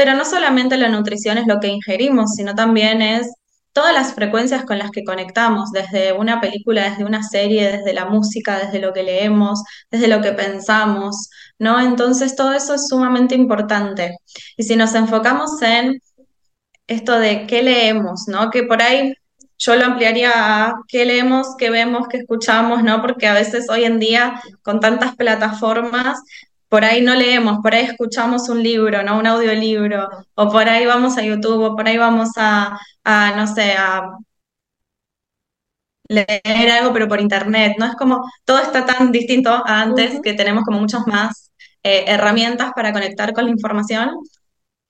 Pero 0.00 0.14
no 0.14 0.24
solamente 0.24 0.78
la 0.78 0.88
nutrición 0.88 1.36
es 1.36 1.46
lo 1.46 1.60
que 1.60 1.68
ingerimos, 1.68 2.34
sino 2.34 2.54
también 2.54 3.02
es 3.02 3.30
todas 3.74 3.92
las 3.92 4.14
frecuencias 4.14 4.64
con 4.64 4.78
las 4.78 4.90
que 4.90 5.04
conectamos, 5.04 5.72
desde 5.72 6.14
una 6.14 6.40
película, 6.40 6.88
desde 6.88 7.04
una 7.04 7.22
serie, 7.22 7.70
desde 7.70 7.92
la 7.92 8.06
música, 8.06 8.58
desde 8.58 8.78
lo 8.78 8.94
que 8.94 9.02
leemos, 9.02 9.62
desde 9.90 10.08
lo 10.08 10.22
que 10.22 10.32
pensamos, 10.32 11.28
¿no? 11.58 11.78
Entonces 11.78 12.34
todo 12.34 12.54
eso 12.54 12.72
es 12.76 12.88
sumamente 12.88 13.34
importante. 13.34 14.16
Y 14.56 14.62
si 14.62 14.74
nos 14.74 14.94
enfocamos 14.94 15.60
en 15.60 16.00
esto 16.86 17.18
de 17.18 17.46
qué 17.46 17.62
leemos, 17.62 18.24
¿no? 18.26 18.48
Que 18.48 18.62
por 18.62 18.80
ahí 18.80 19.12
yo 19.58 19.76
lo 19.76 19.84
ampliaría 19.84 20.30
a 20.34 20.74
qué 20.88 21.04
leemos, 21.04 21.56
qué 21.58 21.68
vemos, 21.68 22.08
qué 22.08 22.16
escuchamos, 22.16 22.82
¿no? 22.82 23.02
Porque 23.02 23.26
a 23.26 23.34
veces 23.34 23.68
hoy 23.68 23.84
en 23.84 23.98
día, 23.98 24.40
con 24.62 24.80
tantas 24.80 25.14
plataformas, 25.14 26.22
por 26.70 26.84
ahí 26.84 27.02
no 27.02 27.14
leemos, 27.16 27.58
por 27.62 27.74
ahí 27.74 27.84
escuchamos 27.86 28.48
un 28.48 28.62
libro, 28.62 29.02
¿no? 29.02 29.18
Un 29.18 29.26
audiolibro, 29.26 30.08
o 30.34 30.50
por 30.50 30.68
ahí 30.68 30.86
vamos 30.86 31.18
a 31.18 31.22
YouTube, 31.22 31.62
o 31.64 31.76
por 31.76 31.88
ahí 31.88 31.98
vamos 31.98 32.30
a, 32.36 32.78
a 33.04 33.36
no 33.36 33.46
sé, 33.48 33.72
a 33.74 34.02
leer 36.08 36.70
algo, 36.70 36.92
pero 36.92 37.08
por 37.08 37.20
internet, 37.20 37.74
¿no? 37.78 37.86
Es 37.86 37.94
como, 37.96 38.24
todo 38.44 38.58
está 38.58 38.84
tan 38.86 39.12
distinto 39.12 39.50
a 39.50 39.80
antes, 39.82 40.20
que 40.22 40.34
tenemos 40.34 40.64
como 40.64 40.80
muchas 40.80 41.06
más 41.06 41.50
eh, 41.82 42.04
herramientas 42.06 42.72
para 42.74 42.92
conectar 42.92 43.32
con 43.32 43.44
la 43.46 43.50
información, 43.50 44.10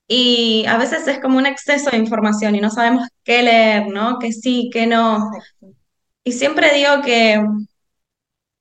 y 0.07 0.65
a 0.67 0.77
veces 0.77 1.07
es 1.07 1.19
como 1.19 1.37
un 1.37 1.45
exceso 1.45 1.89
de 1.91 1.97
información 1.97 2.55
y 2.55 2.61
no 2.61 2.69
sabemos 2.69 3.07
qué 3.23 3.43
leer, 3.43 3.87
¿no? 3.87 4.19
Que 4.19 4.33
sí, 4.33 4.69
que 4.73 4.85
no. 4.87 5.31
Y 6.23 6.33
siempre 6.33 6.73
digo 6.73 7.01
que 7.03 7.43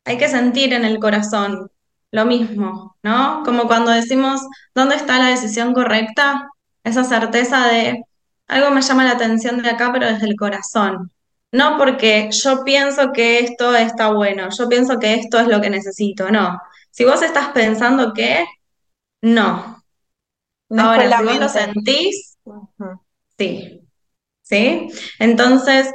hay 0.05 0.19
que 0.19 0.29
sentir 0.29 0.73
en 0.73 0.85
el 0.85 0.99
corazón 0.99 1.71
lo 2.13 2.25
mismo, 2.25 2.97
¿no? 3.03 3.43
Como 3.45 3.67
cuando 3.67 3.91
decimos, 3.91 4.41
¿dónde 4.75 4.97
está 4.97 5.19
la 5.19 5.29
decisión 5.29 5.73
correcta? 5.73 6.49
Esa 6.85 7.05
certeza 7.05 7.67
de 7.67 8.03
algo 8.49 8.71
me 8.71 8.83
llama 8.83 9.05
la 9.05 9.13
atención 9.13 9.63
de 9.63 9.71
acá, 9.71 9.91
pero 9.93 10.07
desde 10.07 10.27
el 10.27 10.37
corazón. 10.37 11.13
No 11.53 11.77
porque 11.79 12.31
yo 12.33 12.65
pienso 12.65 13.13
que 13.13 13.41
esto 13.41 13.75
está 13.75 14.13
bueno, 14.13 14.49
yo 14.57 14.69
pienso 14.69 14.99
que 14.99 15.15
esto 15.15 15.41
es 15.41 15.49
lo 15.49 15.61
que 15.61 15.71
necesito, 15.71 16.31
no. 16.31 16.61
Si 16.91 17.05
vos 17.05 17.23
estás 17.23 17.49
pensando 17.51 18.13
que, 18.13 18.45
no, 19.23 19.81
Ahora, 20.79 21.19
si 21.19 21.25
vos 21.25 21.39
lo 21.39 21.49
sentís, 21.49 22.39
sí, 23.37 23.81
¿sí? 24.43 24.89
Entonces, 25.19 25.91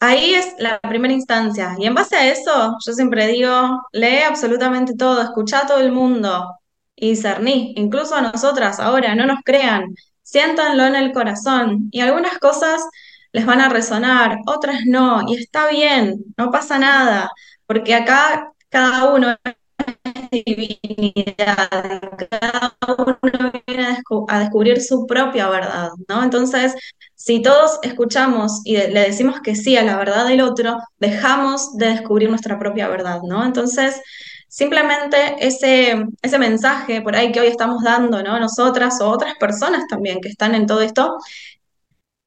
ahí 0.00 0.34
es 0.34 0.54
la 0.58 0.80
primera 0.80 1.14
instancia. 1.14 1.76
Y 1.78 1.86
en 1.86 1.94
base 1.94 2.16
a 2.16 2.28
eso, 2.28 2.76
yo 2.84 2.92
siempre 2.92 3.26
digo, 3.28 3.80
lee 3.92 4.22
absolutamente 4.28 4.94
todo, 4.96 5.22
escucha 5.22 5.60
a 5.60 5.66
todo 5.66 5.80
el 5.80 5.92
mundo 5.92 6.56
y 6.96 7.16
cerní, 7.16 7.74
incluso 7.76 8.14
a 8.14 8.22
nosotras 8.22 8.80
ahora, 8.80 9.14
no 9.14 9.26
nos 9.26 9.40
crean, 9.44 9.94
siéntanlo 10.22 10.84
en 10.86 10.96
el 10.96 11.12
corazón. 11.12 11.88
Y 11.92 12.00
algunas 12.00 12.38
cosas 12.38 12.82
les 13.32 13.46
van 13.46 13.60
a 13.60 13.68
resonar, 13.68 14.38
otras 14.46 14.80
no, 14.86 15.22
y 15.28 15.36
está 15.36 15.68
bien, 15.68 16.16
no 16.36 16.50
pasa 16.50 16.78
nada, 16.78 17.30
porque 17.66 17.94
acá 17.94 18.52
cada 18.68 19.12
uno 19.12 19.36
divinidad, 20.30 21.68
cada 22.30 22.76
uno 22.86 23.18
viene 23.66 23.98
a, 24.28 24.38
descubrir 24.40 24.82
su 24.82 25.06
propia 25.06 25.48
verdad, 25.48 25.90
¿no? 26.08 26.22
Entonces, 26.22 26.74
si 27.14 27.42
todos 27.42 27.78
escuchamos 27.82 28.60
y 28.64 28.76
le 28.76 29.00
decimos 29.00 29.40
que 29.40 29.54
sí 29.54 29.76
a 29.76 29.82
la 29.84 29.96
verdad 29.96 30.26
del 30.26 30.40
otro, 30.40 30.78
dejamos 30.98 31.76
de 31.76 31.86
descubrir 31.86 32.30
nuestra 32.30 32.58
propia 32.58 32.88
verdad, 32.88 33.20
¿no? 33.22 33.44
Entonces, 33.44 34.00
simplemente 34.48 35.36
ese, 35.40 36.04
ese 36.22 36.38
mensaje 36.38 37.02
por 37.02 37.16
ahí 37.16 37.32
que 37.32 37.40
hoy 37.40 37.48
estamos 37.48 37.82
dando, 37.82 38.22
¿no? 38.22 38.38
Nosotras 38.40 39.00
o 39.00 39.08
otras 39.10 39.34
personas 39.36 39.86
también 39.88 40.20
que 40.20 40.28
están 40.28 40.54
en 40.54 40.66
todo 40.66 40.80
esto, 40.82 41.16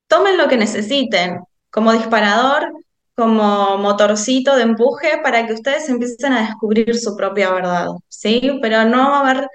tomen 0.07 0.37
lo 0.37 0.47
que 0.47 0.57
necesiten 0.57 1.39
como 1.69 1.91
disparador 1.93 2.71
como 3.15 3.77
motorcito 3.77 4.55
de 4.55 4.63
empuje 4.63 5.19
para 5.23 5.45
que 5.47 5.53
ustedes 5.53 5.89
empiecen 5.89 6.33
a 6.33 6.41
descubrir 6.47 6.95
su 6.97 7.15
propia 7.15 7.51
verdad, 7.51 7.87
¿sí? 8.07 8.59
Pero 8.61 8.85
no 8.85 9.11
va 9.11 9.17
a 9.19 9.21
haber 9.21 9.47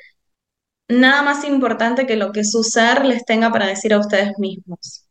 nada 0.89 1.23
más 1.23 1.45
importante 1.45 2.07
que 2.07 2.17
lo 2.17 2.33
que 2.33 2.45
su 2.45 2.63
ser 2.63 3.05
les 3.07 3.25
tenga 3.25 3.51
para 3.53 3.67
decir 3.67 3.95
a 3.95 4.01
ustedes 4.01 4.33
mismos. 4.39 5.07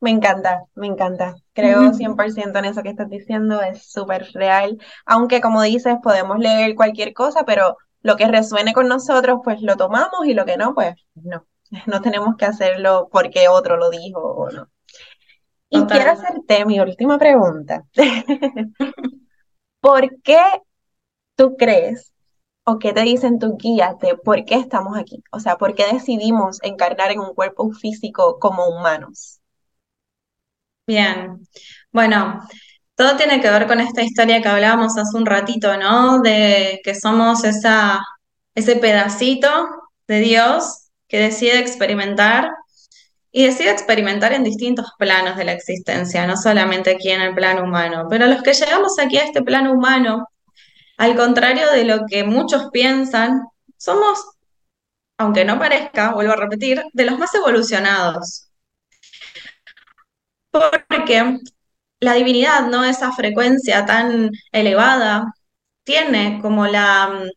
Me 0.00 0.10
encanta, 0.10 0.62
me 0.74 0.86
encanta. 0.86 1.34
Creo 1.52 1.92
100% 1.92 2.58
en 2.58 2.66
eso 2.66 2.82
que 2.82 2.90
estás 2.90 3.08
diciendo, 3.10 3.62
es 3.62 3.90
súper 3.90 4.26
real. 4.34 4.78
Aunque 5.06 5.40
como 5.40 5.62
dices, 5.62 5.96
podemos 6.02 6.38
leer 6.38 6.74
cualquier 6.74 7.12
cosa, 7.14 7.44
pero 7.44 7.76
lo 8.02 8.16
que 8.16 8.26
resuene 8.28 8.72
con 8.74 8.88
nosotros, 8.88 9.40
pues 9.44 9.60
lo 9.62 9.76
tomamos 9.76 10.26
y 10.26 10.34
lo 10.34 10.44
que 10.44 10.56
no, 10.56 10.74
pues 10.74 10.94
no. 11.14 11.46
No 11.86 12.00
tenemos 12.00 12.36
que 12.36 12.44
hacerlo 12.46 13.08
porque 13.10 13.48
otro 13.48 13.76
lo 13.76 13.90
dijo 13.90 14.20
o 14.20 14.50
no. 14.50 14.68
Y 15.68 15.84
quiero 15.84 16.12
hacerte 16.12 16.64
mi 16.64 16.80
última 16.80 17.18
pregunta. 17.18 17.84
¿Por 19.80 20.22
qué 20.22 20.40
tú 21.36 21.56
crees 21.56 22.12
o 22.64 22.78
qué 22.78 22.92
te 22.92 23.02
dicen 23.02 23.38
tus 23.38 23.56
guías 23.56 23.98
de 23.98 24.16
por 24.16 24.44
qué 24.44 24.56
estamos 24.56 24.96
aquí? 24.96 25.22
O 25.32 25.40
sea, 25.40 25.56
¿por 25.56 25.74
qué 25.74 25.86
decidimos 25.92 26.58
encarnar 26.62 27.10
en 27.10 27.20
un 27.20 27.34
cuerpo 27.34 27.70
físico 27.72 28.38
como 28.38 28.68
humanos? 28.68 29.40
Bien, 30.86 31.40
bueno, 31.92 32.46
todo 32.94 33.16
tiene 33.16 33.40
que 33.40 33.50
ver 33.50 33.66
con 33.66 33.80
esta 33.80 34.02
historia 34.02 34.40
que 34.40 34.48
hablábamos 34.48 34.96
hace 34.96 35.16
un 35.16 35.26
ratito, 35.26 35.76
¿no? 35.76 36.20
De 36.20 36.80
que 36.84 36.94
somos 36.94 37.44
esa, 37.44 38.00
ese 38.54 38.76
pedacito 38.76 39.48
de 40.06 40.20
Dios 40.20 40.90
que 41.08 41.18
decide 41.18 41.58
experimentar 41.58 42.50
y 43.36 43.44
decide 43.44 43.70
experimentar 43.70 44.32
en 44.32 44.44
distintos 44.44 44.92
planos 44.98 45.36
de 45.36 45.44
la 45.44 45.52
existencia, 45.52 46.26
no 46.26 46.38
solamente 46.38 46.92
aquí 46.92 47.10
en 47.10 47.20
el 47.20 47.34
plano 47.34 47.64
humano. 47.64 48.06
Pero 48.08 48.26
los 48.28 48.42
que 48.42 48.54
llegamos 48.54 48.98
aquí 48.98 49.18
a 49.18 49.24
este 49.24 49.42
plano 49.42 49.74
humano, 49.74 50.26
al 50.96 51.14
contrario 51.16 51.70
de 51.70 51.84
lo 51.84 52.06
que 52.06 52.24
muchos 52.24 52.70
piensan, 52.72 53.42
somos, 53.76 54.24
aunque 55.18 55.44
no 55.44 55.58
parezca, 55.58 56.14
vuelvo 56.14 56.32
a 56.32 56.36
repetir, 56.36 56.82
de 56.94 57.04
los 57.04 57.18
más 57.18 57.34
evolucionados. 57.34 58.48
Porque 60.50 61.38
la 62.00 62.14
divinidad, 62.14 62.68
¿no? 62.68 62.84
Esa 62.86 63.12
frecuencia 63.12 63.84
tan 63.84 64.30
elevada, 64.50 65.26
tiene 65.84 66.38
como 66.40 66.66
la 66.66 67.08
mm, 67.08 67.28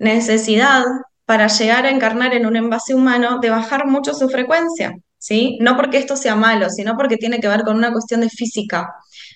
necesidad 0.00 0.82
para 1.24 1.46
llegar 1.46 1.86
a 1.86 1.90
encarnar 1.90 2.34
en 2.34 2.46
un 2.46 2.56
envase 2.56 2.96
humano 2.96 3.38
de 3.38 3.50
bajar 3.50 3.86
mucho 3.86 4.12
su 4.12 4.28
frecuencia. 4.28 4.96
¿Sí? 5.18 5.58
No 5.60 5.76
porque 5.76 5.98
esto 5.98 6.16
sea 6.16 6.36
malo, 6.36 6.70
sino 6.70 6.96
porque 6.96 7.16
tiene 7.16 7.40
que 7.40 7.48
ver 7.48 7.62
con 7.62 7.76
una 7.76 7.92
cuestión 7.92 8.20
de 8.20 8.30
física, 8.30 8.94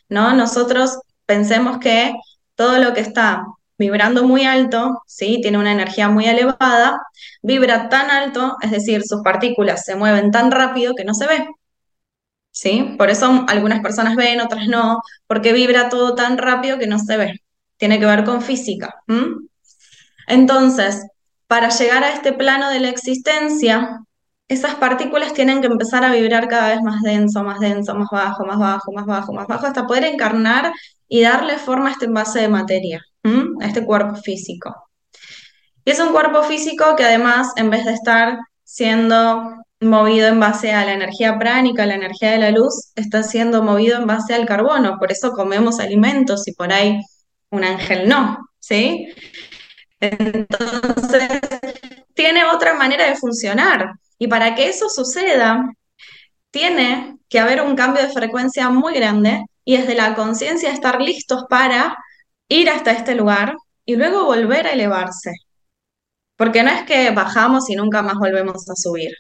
¿no? 0.09 0.35
Nosotros 0.35 0.99
pensemos 1.27 1.79
que 1.79 2.13
todo 2.55 2.79
lo 2.79 2.93
que 2.95 3.01
está 3.01 3.45
vibrando 3.79 4.25
muy 4.25 4.45
alto, 4.45 5.03
¿sí? 5.07 5.41
Tiene 5.43 5.59
una 5.59 5.73
energía 5.73 6.09
muy 6.09 6.27
elevada, 6.27 7.01
vibra 7.43 7.89
tan 7.89 8.11
alto, 8.11 8.57
es 8.61 8.71
decir, 8.71 9.03
sus 9.05 9.23
partículas 9.23 9.85
se 9.85 9.97
mueven 9.97 10.31
tan 10.31 10.51
rápido 10.51 10.95
que 10.95 11.05
no 11.05 11.15
se 11.15 11.27
ve. 11.27 11.49
¿Sí? 12.53 12.95
Por 12.99 13.11
eso 13.11 13.45
algunas 13.49 13.81
personas 13.81 14.17
ven, 14.17 14.41
otras 14.41 14.67
no, 14.67 15.01
porque 15.27 15.53
vibra 15.53 15.89
todo 15.89 16.15
tan 16.15 16.37
rápido 16.37 16.79
que 16.79 16.87
no 16.87 16.99
se 16.99 17.17
ve. 17.17 17.41
Tiene 17.77 17.99
que 17.99 18.07
ver 18.07 18.25
con 18.25 18.43
física. 18.43 19.03
Entonces, 20.27 21.07
para 21.47 21.71
llegar 21.71 22.05
a 22.05 22.13
este 22.13 22.33
plano 22.33 22.69
de 22.71 22.81
la 22.81 22.89
existencia, 22.91 24.01
esas 24.51 24.75
partículas 24.75 25.33
tienen 25.33 25.61
que 25.61 25.69
empezar 25.69 26.05
a 26.05 26.11
vibrar 26.11 26.49
cada 26.49 26.71
vez 26.71 26.83
más 26.83 27.03
denso, 27.03 27.45
más 27.45 27.61
denso, 27.61 27.95
más 27.95 28.09
bajo, 28.11 28.45
más 28.45 28.59
bajo, 28.59 28.91
más 28.93 29.07
bajo, 29.07 29.33
más 29.33 29.47
bajo, 29.47 29.67
hasta 29.67 29.87
poder 29.87 30.05
encarnar 30.05 30.73
y 31.07 31.23
darle 31.23 31.57
forma 31.57 31.89
a 31.89 31.93
este 31.93 32.07
envase 32.07 32.41
de 32.41 32.49
materia, 32.49 33.01
a 33.23 33.65
este 33.65 33.85
cuerpo 33.85 34.17
físico. 34.17 34.75
Y 35.85 35.93
es 35.93 36.01
un 36.01 36.11
cuerpo 36.11 36.43
físico 36.43 36.97
que 36.97 37.05
además, 37.05 37.53
en 37.55 37.71
vez 37.71 37.85
de 37.85 37.93
estar 37.93 38.39
siendo 38.65 39.55
movido 39.81 40.27
en 40.27 40.41
base 40.41 40.73
a 40.73 40.85
la 40.85 40.95
energía 40.95 41.39
pránica, 41.39 41.87
la 41.87 41.95
energía 41.95 42.33
de 42.33 42.39
la 42.39 42.51
luz, 42.51 42.91
está 42.97 43.23
siendo 43.23 43.63
movido 43.63 43.99
en 43.99 44.09
base 44.09 44.35
al 44.35 44.47
carbono. 44.47 44.99
Por 44.99 45.13
eso 45.13 45.31
comemos 45.31 45.79
alimentos 45.79 46.49
y 46.49 46.55
por 46.55 46.73
ahí 46.73 47.01
un 47.51 47.63
ángel 47.63 48.09
no, 48.09 48.37
¿sí? 48.59 49.15
Entonces, 50.01 51.29
tiene 52.15 52.45
otra 52.45 52.75
manera 52.75 53.09
de 53.09 53.15
funcionar. 53.15 53.93
Y 54.21 54.29
para 54.29 54.55
que 54.55 54.69
eso 54.69 54.91
suceda, 54.91 55.73
tiene 56.51 57.17
que 57.31 57.41
haber 57.41 57.63
un 57.63 57.75
cambio 57.75 58.03
de 58.03 58.13
frecuencia 58.13 58.69
muy 58.69 58.95
grande 58.95 59.47
y 59.65 59.79
desde 59.79 59.95
la 59.95 60.15
conciencia 60.15 60.71
estar 60.71 61.01
listos 61.01 61.45
para 61.49 61.97
ir 62.47 62.69
hasta 62.69 62.91
este 62.93 63.15
lugar 63.15 63.55
y 63.87 63.97
luego 63.97 64.27
volver 64.27 64.67
a 64.67 64.73
elevarse. 64.73 65.33
Porque 66.37 66.63
no 66.63 66.71
es 66.71 66.83
que 66.85 67.11
bajamos 67.13 67.71
y 67.71 67.77
nunca 67.77 68.03
más 68.03 68.17
volvemos 68.17 68.69
a 68.69 68.75
subir. 68.77 69.13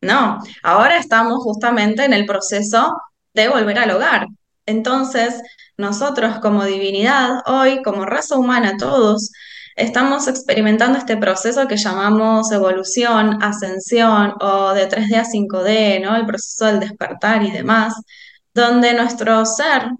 No, 0.00 0.40
ahora 0.64 0.98
estamos 0.98 1.42
justamente 1.44 2.04
en 2.04 2.12
el 2.12 2.26
proceso 2.26 2.96
de 3.32 3.48
volver 3.48 3.78
al 3.78 3.92
hogar. 3.92 4.26
Entonces, 4.66 5.40
nosotros 5.76 6.40
como 6.40 6.64
divinidad, 6.64 7.42
hoy, 7.46 7.80
como 7.84 8.04
raza 8.04 8.36
humana, 8.36 8.76
todos, 8.76 9.30
estamos 9.76 10.26
experimentando 10.26 10.98
este 10.98 11.16
proceso 11.18 11.68
que 11.68 11.76
llamamos 11.76 12.50
evolución, 12.50 13.42
ascensión 13.42 14.34
o 14.40 14.72
de 14.72 14.88
3D 14.88 15.16
a 15.16 15.24
5D, 15.24 16.00
¿no? 16.02 16.16
El 16.16 16.26
proceso 16.26 16.66
del 16.66 16.80
despertar 16.80 17.42
y 17.42 17.50
demás, 17.50 17.94
donde 18.54 18.94
nuestro 18.94 19.44
ser, 19.44 19.90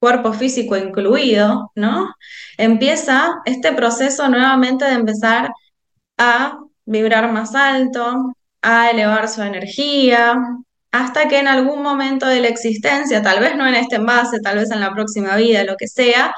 cuerpo 0.00 0.32
físico 0.32 0.76
incluido, 0.76 1.70
¿no? 1.76 2.12
Empieza 2.58 3.40
este 3.44 3.72
proceso 3.72 4.28
nuevamente 4.28 4.84
de 4.84 4.94
empezar 4.94 5.50
a 6.18 6.58
vibrar 6.84 7.32
más 7.32 7.54
alto, 7.54 8.34
a 8.62 8.90
elevar 8.90 9.28
su 9.28 9.42
energía, 9.42 10.36
hasta 10.92 11.28
que 11.28 11.38
en 11.38 11.48
algún 11.48 11.82
momento 11.82 12.26
de 12.26 12.40
la 12.40 12.48
existencia, 12.48 13.22
tal 13.22 13.40
vez 13.40 13.56
no 13.56 13.66
en 13.66 13.74
este 13.76 13.96
envase, 13.96 14.40
tal 14.40 14.58
vez 14.58 14.70
en 14.70 14.80
la 14.80 14.92
próxima 14.92 15.36
vida, 15.36 15.64
lo 15.64 15.76
que 15.76 15.88
sea, 15.88 16.34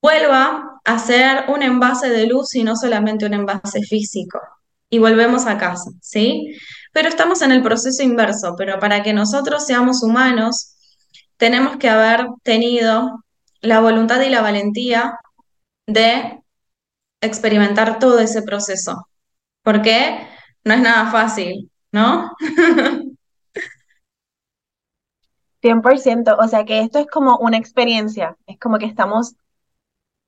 vuelva 0.00 0.80
a 0.84 0.98
ser 0.98 1.44
un 1.48 1.62
envase 1.62 2.08
de 2.08 2.26
luz 2.26 2.54
y 2.54 2.62
no 2.62 2.76
solamente 2.76 3.26
un 3.26 3.34
envase 3.34 3.82
físico. 3.82 4.40
Y 4.88 4.98
volvemos 4.98 5.46
a 5.46 5.58
casa, 5.58 5.90
¿sí? 6.00 6.56
Pero 6.92 7.08
estamos 7.08 7.42
en 7.42 7.52
el 7.52 7.62
proceso 7.62 8.02
inverso, 8.02 8.54
pero 8.56 8.78
para 8.78 9.02
que 9.02 9.12
nosotros 9.12 9.66
seamos 9.66 10.02
humanos, 10.02 10.76
tenemos 11.36 11.76
que 11.76 11.88
haber 11.88 12.26
tenido 12.42 13.24
la 13.60 13.80
voluntad 13.80 14.20
y 14.20 14.30
la 14.30 14.42
valentía 14.42 15.18
de 15.86 16.40
experimentar 17.20 17.98
todo 17.98 18.18
ese 18.20 18.42
proceso, 18.42 19.08
porque 19.62 20.26
no 20.64 20.74
es 20.74 20.80
nada 20.80 21.10
fácil, 21.10 21.70
¿no? 21.92 22.32
100%, 25.62 26.36
o 26.38 26.48
sea 26.48 26.64
que 26.64 26.80
esto 26.80 26.98
es 27.00 27.06
como 27.06 27.38
una 27.38 27.56
experiencia, 27.56 28.36
es 28.46 28.58
como 28.58 28.78
que 28.78 28.86
estamos 28.86 29.34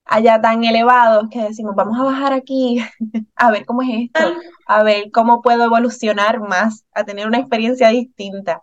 allá 0.08 0.40
tan 0.40 0.64
elevados 0.64 1.28
que 1.30 1.42
decimos, 1.42 1.76
vamos 1.76 1.98
a 2.00 2.02
bajar 2.02 2.32
aquí 2.32 2.82
a 3.36 3.50
ver 3.50 3.64
cómo 3.66 3.82
es 3.82 4.10
esto, 4.12 4.34
a 4.66 4.82
ver 4.82 5.10
cómo 5.12 5.42
puedo 5.42 5.64
evolucionar 5.64 6.40
más, 6.40 6.84
a 6.92 7.04
tener 7.04 7.26
una 7.26 7.38
experiencia 7.38 7.88
distinta. 7.90 8.62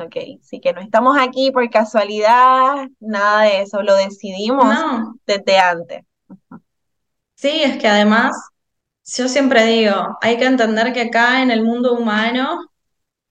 Ok, 0.00 0.14
sí 0.42 0.60
que 0.60 0.72
no 0.72 0.80
estamos 0.80 1.16
aquí 1.18 1.50
por 1.50 1.68
casualidad, 1.70 2.88
nada 3.00 3.42
de 3.42 3.62
eso, 3.62 3.82
lo 3.82 3.94
decidimos 3.96 4.74
desde 5.26 5.58
antes. 5.58 6.04
Sí, 7.34 7.62
es 7.62 7.78
que 7.78 7.88
además, 7.88 8.36
yo 9.04 9.28
siempre 9.28 9.64
digo, 9.66 10.18
hay 10.20 10.36
que 10.38 10.44
entender 10.44 10.92
que 10.92 11.02
acá 11.02 11.42
en 11.42 11.50
el 11.50 11.64
mundo 11.64 11.94
humano 11.94 12.70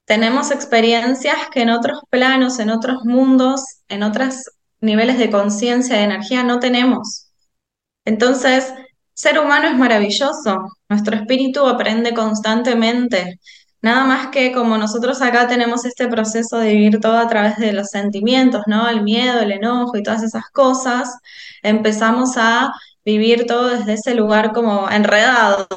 tenemos 0.05 0.51
experiencias 0.51 1.49
que 1.51 1.61
en 1.61 1.69
otros 1.69 2.01
planos, 2.09 2.59
en 2.59 2.69
otros 2.69 3.03
mundos, 3.05 3.63
en 3.87 4.03
otros 4.03 4.43
niveles 4.81 5.17
de 5.17 5.31
conciencia, 5.31 5.97
de 5.97 6.03
energía 6.03 6.43
no 6.43 6.59
tenemos. 6.59 7.24
Entonces, 8.05 8.73
ser 9.13 9.39
humano 9.39 9.67
es 9.67 9.75
maravilloso, 9.77 10.71
nuestro 10.89 11.15
espíritu 11.15 11.67
aprende 11.67 12.13
constantemente. 12.13 13.39
Nada 13.81 14.03
más 14.05 14.27
que 14.27 14.51
como 14.51 14.77
nosotros 14.77 15.21
acá 15.21 15.47
tenemos 15.47 15.85
este 15.85 16.07
proceso 16.07 16.57
de 16.57 16.73
vivir 16.73 16.99
todo 16.99 17.17
a 17.17 17.27
través 17.27 17.57
de 17.57 17.73
los 17.73 17.89
sentimientos, 17.89 18.63
¿no? 18.67 18.89
El 18.89 19.03
miedo, 19.03 19.39
el 19.41 19.51
enojo 19.51 19.97
y 19.97 20.03
todas 20.03 20.23
esas 20.23 20.45
cosas, 20.51 21.17
empezamos 21.61 22.35
a 22.37 22.71
vivir 23.05 23.45
todo 23.45 23.69
desde 23.69 23.93
ese 23.93 24.15
lugar 24.15 24.51
como 24.53 24.89
enredado, 24.89 25.67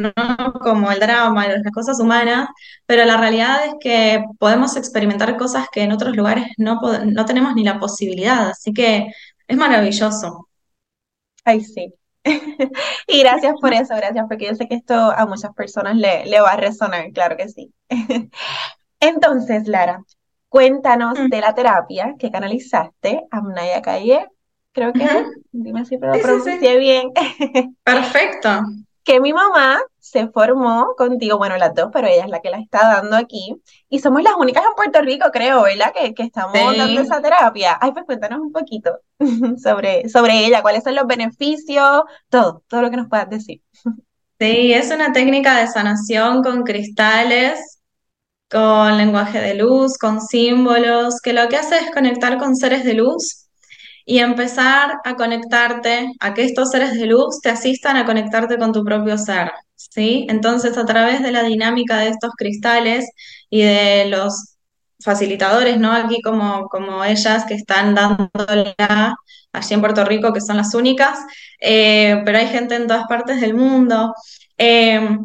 ¿no? 0.00 0.52
Como 0.54 0.90
el 0.90 0.98
drama, 1.00 1.46
las 1.48 1.72
cosas 1.72 2.00
humanas, 2.00 2.48
pero 2.86 3.04
la 3.04 3.18
realidad 3.18 3.66
es 3.66 3.74
que 3.80 4.24
podemos 4.38 4.76
experimentar 4.76 5.36
cosas 5.36 5.66
que 5.70 5.82
en 5.82 5.92
otros 5.92 6.16
lugares 6.16 6.46
no, 6.56 6.80
no 7.04 7.24
tenemos 7.26 7.54
ni 7.54 7.64
la 7.64 7.78
posibilidad, 7.78 8.48
así 8.50 8.72
que 8.72 9.12
es 9.46 9.56
maravilloso. 9.56 10.49
Ay, 11.50 11.60
sí. 11.62 11.92
Y 13.06 13.20
gracias 13.20 13.54
por 13.60 13.72
eso, 13.72 13.94
gracias, 13.96 14.24
porque 14.28 14.46
yo 14.46 14.54
sé 14.54 14.68
que 14.68 14.76
esto 14.76 14.94
a 14.94 15.26
muchas 15.26 15.52
personas 15.54 15.96
le, 15.96 16.26
le 16.26 16.40
va 16.40 16.52
a 16.52 16.56
resonar, 16.56 17.10
claro 17.12 17.36
que 17.36 17.48
sí. 17.48 17.72
Entonces, 19.00 19.66
Lara, 19.66 20.04
cuéntanos 20.48 21.18
mm. 21.18 21.28
de 21.28 21.40
la 21.40 21.54
terapia 21.54 22.14
que 22.18 22.30
canalizaste 22.30 23.26
a 23.30 23.40
Mnaya 23.40 23.82
Calle, 23.82 24.28
creo 24.72 24.92
que, 24.92 25.08
dime 25.50 25.84
si 25.84 25.98
lo 25.98 26.12
pronuncié 26.20 26.78
bien. 26.78 27.10
Perfecto 27.84 28.62
que 29.10 29.20
mi 29.20 29.32
mamá 29.32 29.80
se 29.98 30.28
formó 30.28 30.94
contigo, 30.96 31.36
bueno, 31.36 31.56
las 31.56 31.74
dos, 31.74 31.88
pero 31.92 32.06
ella 32.06 32.24
es 32.24 32.30
la 32.30 32.40
que 32.40 32.50
la 32.50 32.58
está 32.60 32.86
dando 32.94 33.16
aquí. 33.16 33.60
Y 33.88 33.98
somos 33.98 34.22
las 34.22 34.34
únicas 34.38 34.62
en 34.64 34.74
Puerto 34.76 35.02
Rico, 35.02 35.30
creo, 35.32 35.62
¿verdad? 35.62 35.92
Que, 35.92 36.14
que 36.14 36.22
estamos 36.22 36.76
dando 36.76 37.00
esa 37.00 37.20
terapia. 37.20 37.76
Ay, 37.80 37.90
pues 37.90 38.04
cuéntanos 38.06 38.40
un 38.40 38.52
poquito 38.52 39.00
sobre, 39.60 40.08
sobre 40.08 40.46
ella, 40.46 40.62
cuáles 40.62 40.84
son 40.84 40.94
los 40.94 41.08
beneficios, 41.08 42.02
todo, 42.28 42.62
todo 42.68 42.82
lo 42.82 42.90
que 42.90 42.98
nos 42.98 43.08
puedas 43.08 43.28
decir. 43.28 43.62
Sí, 44.38 44.72
es 44.72 44.92
una 44.92 45.12
técnica 45.12 45.58
de 45.58 45.66
sanación 45.66 46.44
con 46.44 46.62
cristales, 46.62 47.80
con 48.48 48.96
lenguaje 48.96 49.40
de 49.40 49.54
luz, 49.54 49.98
con 49.98 50.20
símbolos, 50.20 51.20
que 51.20 51.32
lo 51.32 51.48
que 51.48 51.56
hace 51.56 51.78
es 51.78 51.90
conectar 51.90 52.38
con 52.38 52.54
seres 52.54 52.84
de 52.84 52.94
luz 52.94 53.49
y 54.04 54.18
empezar 54.18 54.98
a 55.04 55.14
conectarte, 55.16 56.12
a 56.20 56.34
que 56.34 56.44
estos 56.44 56.70
seres 56.70 56.94
de 56.94 57.06
luz 57.06 57.40
te 57.42 57.50
asistan 57.50 57.96
a 57.96 58.06
conectarte 58.06 58.58
con 58.58 58.72
tu 58.72 58.84
propio 58.84 59.18
ser, 59.18 59.52
¿sí? 59.76 60.26
Entonces, 60.28 60.76
a 60.78 60.84
través 60.86 61.22
de 61.22 61.32
la 61.32 61.42
dinámica 61.42 61.98
de 61.98 62.08
estos 62.08 62.32
cristales 62.36 63.06
y 63.50 63.62
de 63.62 64.06
los 64.06 64.56
facilitadores, 65.02 65.78
¿no? 65.78 65.92
Aquí 65.92 66.20
como, 66.22 66.68
como 66.68 67.04
ellas 67.04 67.44
que 67.46 67.54
están 67.54 67.94
dándola 67.94 69.16
allí 69.52 69.74
en 69.74 69.80
Puerto 69.80 70.04
Rico, 70.04 70.32
que 70.32 70.40
son 70.40 70.56
las 70.56 70.74
únicas, 70.74 71.18
eh, 71.60 72.22
pero 72.24 72.38
hay 72.38 72.46
gente 72.48 72.76
en 72.76 72.86
todas 72.86 73.06
partes 73.08 73.40
del 73.40 73.54
mundo. 73.54 74.14
Eh, 74.58 75.18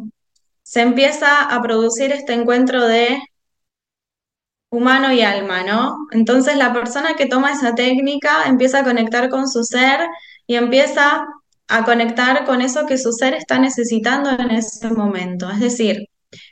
se 0.62 0.82
empieza 0.82 1.42
a 1.42 1.62
producir 1.62 2.10
este 2.12 2.32
encuentro 2.32 2.86
de 2.86 3.18
humano 4.70 5.12
y 5.12 5.22
alma, 5.22 5.62
¿no? 5.62 6.06
Entonces 6.12 6.56
la 6.56 6.72
persona 6.72 7.14
que 7.16 7.26
toma 7.26 7.52
esa 7.52 7.74
técnica 7.74 8.44
empieza 8.46 8.80
a 8.80 8.84
conectar 8.84 9.28
con 9.28 9.48
su 9.48 9.64
ser 9.64 10.00
y 10.46 10.56
empieza 10.56 11.26
a 11.68 11.84
conectar 11.84 12.44
con 12.44 12.62
eso 12.62 12.86
que 12.86 12.98
su 12.98 13.12
ser 13.12 13.34
está 13.34 13.58
necesitando 13.58 14.30
en 14.30 14.50
ese 14.50 14.90
momento. 14.90 15.50
Es 15.50 15.60
decir, 15.60 16.08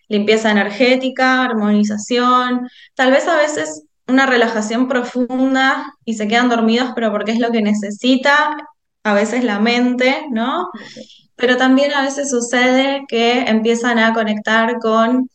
limpieza 0.08 0.50
energética, 0.50 1.44
armonización, 1.44 2.68
tal 2.94 3.10
vez 3.10 3.26
a 3.28 3.36
veces 3.36 3.84
una 4.06 4.26
relajación 4.26 4.88
profunda 4.88 5.94
y 6.04 6.14
se 6.14 6.28
quedan 6.28 6.48
dormidos, 6.48 6.92
pero 6.94 7.10
porque 7.10 7.32
es 7.32 7.38
lo 7.38 7.50
que 7.50 7.62
necesita, 7.62 8.56
a 9.02 9.14
veces 9.14 9.44
la 9.44 9.60
mente, 9.60 10.26
¿no? 10.30 10.68
Pero 11.36 11.56
también 11.56 11.92
a 11.92 12.02
veces 12.02 12.30
sucede 12.30 13.04
que 13.08 13.42
empiezan 13.42 13.98
a 13.98 14.12
conectar 14.14 14.78
con 14.78 15.28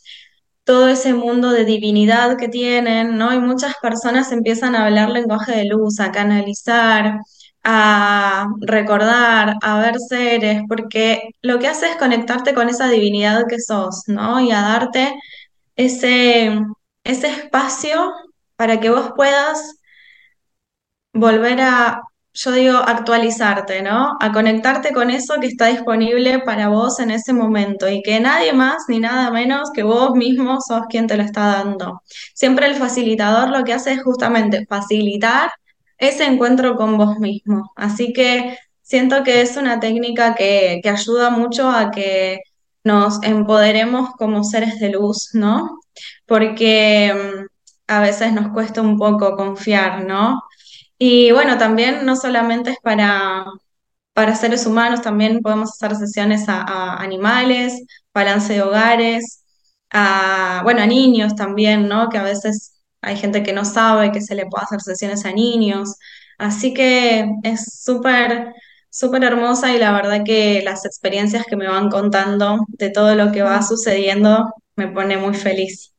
todo 0.70 0.88
ese 0.88 1.16
mundo 1.16 1.50
de 1.50 1.66
divinidad 1.66 2.38
que 2.38 2.48
tienen, 2.48 3.18
¿no? 3.18 3.34
Y 3.34 3.40
muchas 3.40 3.74
personas 3.82 4.32
empiezan 4.32 4.76
a 4.76 4.86
hablar 4.86 5.10
lenguaje 5.10 5.52
de 5.54 5.66
luz, 5.66 6.00
a 6.00 6.12
canalizar, 6.12 7.22
a 7.64 8.48
recordar, 8.62 9.56
a 9.64 9.80
ver 9.80 9.96
seres, 10.00 10.62
porque 10.68 11.32
lo 11.42 11.58
que 11.58 11.68
hace 11.70 11.90
es 11.90 11.98
conectarte 11.98 12.54
con 12.54 12.70
esa 12.70 12.88
divinidad 12.88 13.46
que 13.50 13.60
sos, 13.60 14.04
¿no? 14.06 14.40
Y 14.42 14.52
a 14.52 14.62
darte 14.62 15.12
ese, 15.76 16.62
ese 17.04 17.28
espacio 17.30 18.12
para 18.56 18.80
que 18.80 18.92
vos 18.92 19.14
puedas 19.16 19.80
volver 21.14 21.62
a 21.62 22.04
yo 22.34 22.52
digo 22.52 22.78
actualizarte, 22.78 23.82
¿no? 23.82 24.16
A 24.20 24.32
conectarte 24.32 24.94
con 24.94 25.10
eso 25.10 25.40
que 25.40 25.48
está 25.48 25.68
disponible 25.68 26.40
para 26.40 26.70
vos 26.70 27.00
en 27.00 27.12
ese 27.12 27.34
momento 27.34 27.90
y 27.90 28.02
que 28.02 28.20
nadie 28.20 28.54
más 28.54 28.84
ni 28.88 29.00
nada 29.00 29.32
menos 29.32 29.72
que 29.74 29.84
vos 29.84 30.16
mismo 30.16 30.60
sos 30.62 30.84
quien 30.90 31.08
te 31.08 31.18
lo 31.18 31.24
está 31.24 31.48
dando. 31.48 32.02
Siempre 32.34 32.68
el 32.68 32.76
facilitador 32.76 33.50
lo 33.50 33.64
que 33.64 33.74
hace 33.74 33.94
es 33.94 34.04
justamente 34.04 34.66
facilitar 34.68 35.52
ese 35.98 36.26
encuentro 36.26 36.76
con 36.76 36.98
vos 36.98 37.20
mismo. 37.20 37.72
Así 37.76 38.14
que 38.14 38.58
siento 38.82 39.24
que 39.24 39.42
es 39.42 39.58
una 39.58 39.80
técnica 39.80 40.36
que, 40.36 40.80
que 40.84 40.90
ayuda 40.90 41.30
mucho 41.30 41.70
a 41.70 41.92
que 41.92 42.40
nos 42.84 43.22
empoderemos 43.24 44.12
como 44.18 44.44
seres 44.44 44.80
de 44.80 44.90
luz, 44.92 45.32
¿no? 45.34 45.80
Porque 46.26 47.14
mm, 47.14 47.46
a 47.88 48.02
veces 48.02 48.34
nos 48.34 48.50
cuesta 48.54 48.82
un 48.82 48.98
poco 48.98 49.36
confiar, 49.36 50.06
¿no? 50.06 50.42
Y 51.00 51.32
bueno, 51.32 51.58
también 51.58 52.06
no 52.06 52.16
solamente 52.18 52.72
es 52.72 52.78
para, 52.84 53.46
para 54.14 54.36
seres 54.36 54.66
humanos, 54.66 55.02
también 55.02 55.42
podemos 55.42 55.72
hacer 55.72 55.96
sesiones 55.98 56.46
a, 56.50 56.96
animales, 57.02 57.82
balance 58.14 58.54
de 58.54 58.62
hogares, 58.64 59.44
a, 59.92 60.62
bueno, 60.64 60.82
a 60.82 60.88
niños 60.88 61.36
también, 61.36 61.88
¿no? 61.88 62.10
Que 62.10 62.18
a 62.18 62.24
veces 62.24 62.74
hay 63.02 63.18
gente 63.18 63.44
que 63.44 63.54
no 63.54 63.66
sabe 63.66 64.12
que 64.12 64.22
se 64.22 64.36
le 64.36 64.46
puede 64.48 64.66
hacer 64.66 64.82
sesiones 64.82 65.26
a 65.26 65.32
niños. 65.32 65.96
Así 66.38 66.74
que 66.74 67.30
es 67.44 67.82
súper, 67.84 68.54
súper 68.90 69.24
hermosa 69.24 69.74
y 69.74 69.80
la 69.80 69.92
verdad 69.94 70.24
que 70.26 70.62
las 70.64 70.86
experiencias 70.86 71.46
que 71.46 71.56
me 71.58 71.68
van 71.68 71.90
contando 71.90 72.66
de 72.70 72.92
todo 72.92 73.16
lo 73.16 73.32
que 73.32 73.42
va 73.44 73.62
sucediendo 73.62 74.54
me 74.76 74.88
pone 74.90 75.18
muy 75.18 75.34
feliz. 75.36 75.94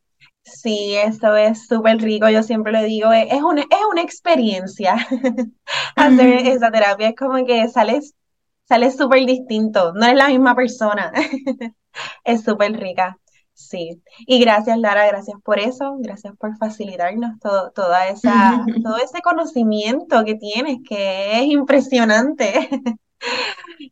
Sí, 0.52 0.94
eso 0.96 1.36
es 1.36 1.66
súper 1.66 1.98
rico, 1.98 2.28
yo 2.28 2.42
siempre 2.42 2.72
le 2.72 2.84
digo, 2.84 3.12
es 3.12 3.42
una, 3.42 3.62
es 3.62 3.78
una 3.90 4.02
experiencia 4.02 4.94
hacer 5.96 6.46
esa 6.46 6.70
terapia, 6.70 7.08
es 7.08 7.16
como 7.16 7.44
que 7.44 7.68
sales 7.68 8.14
sale 8.70 8.90
súper 8.92 9.26
distinto, 9.26 9.92
no 9.94 10.06
es 10.06 10.14
la 10.14 10.28
misma 10.28 10.54
persona. 10.54 11.12
es 12.24 12.44
súper 12.44 12.72
rica. 12.78 13.18
Sí, 13.52 14.00
y 14.20 14.40
gracias 14.40 14.78
Lara, 14.78 15.06
gracias 15.08 15.38
por 15.42 15.58
eso, 15.58 15.96
gracias 15.98 16.34
por 16.38 16.56
facilitarnos 16.56 17.38
todo, 17.40 17.72
toda 17.72 18.08
esa, 18.08 18.64
todo 18.84 18.96
ese 18.96 19.20
conocimiento 19.22 20.24
que 20.24 20.36
tienes, 20.36 20.78
que 20.88 21.40
es 21.40 21.46
impresionante. 21.46 22.70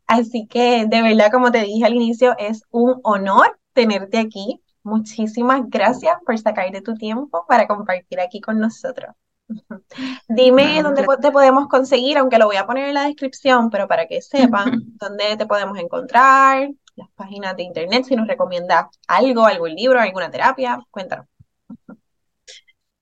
Así 0.06 0.46
que 0.46 0.86
de 0.86 1.02
verdad, 1.02 1.30
como 1.30 1.50
te 1.50 1.62
dije 1.62 1.84
al 1.84 1.94
inicio, 1.94 2.34
es 2.38 2.62
un 2.70 3.00
honor 3.02 3.58
tenerte 3.74 4.18
aquí. 4.18 4.62
Muchísimas 4.88 5.68
gracias 5.68 6.16
por 6.24 6.38
sacar 6.38 6.70
de 6.72 6.81
tu 6.81 6.94
tiempo 6.94 7.44
para 7.46 7.66
compartir 7.66 8.20
aquí 8.20 8.40
con 8.40 8.59
nosotros. 8.59 9.14
Dime 10.29 10.83
dónde 10.83 11.07
te 11.20 11.31
podemos 11.31 11.68
conseguir, 11.68 12.16
aunque 12.16 12.38
lo 12.38 12.46
voy 12.46 12.57
a 12.57 12.66
poner 12.66 12.88
en 12.88 12.94
la 12.94 13.05
descripción, 13.05 13.68
pero 13.70 13.87
para 13.87 14.07
que 14.07 14.22
sepan 14.22 14.83
dónde 14.98 15.37
te 15.37 15.46
podemos 15.46 15.79
encontrar, 15.79 16.70
las 16.96 17.09
páginas 17.14 17.55
de 17.57 17.62
internet, 17.64 18.05
si 18.05 18.16
nos 18.16 18.27
recomienda 18.27 18.90
algo, 19.07 19.44
algún 19.44 19.74
libro, 19.74 20.01
alguna 20.01 20.31
terapia, 20.31 20.79
cuéntanos. 20.90 21.27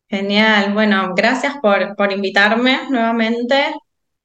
Genial, 0.08 0.72
bueno, 0.74 1.14
gracias 1.14 1.56
por, 1.62 1.96
por 1.96 2.12
invitarme 2.12 2.80
nuevamente, 2.90 3.74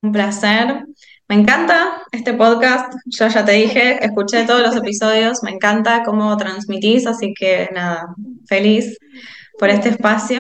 un 0.02 0.12
placer. 0.12 0.86
Me 1.32 1.38
encanta 1.38 2.04
este 2.12 2.34
podcast, 2.34 2.94
yo 3.06 3.30
ya 3.30 3.46
te 3.46 3.54
dije, 3.54 4.04
escuché 4.04 4.44
todos 4.44 4.62
los 4.62 4.76
episodios, 4.76 5.42
me 5.44 5.52
encanta 5.52 6.04
cómo 6.04 6.36
transmitís, 6.36 7.08
así 7.08 7.34
que 7.34 7.70
nada, 7.74 8.14
feliz 8.50 8.98
por 9.58 9.70
este 9.70 9.88
espacio. 9.88 10.40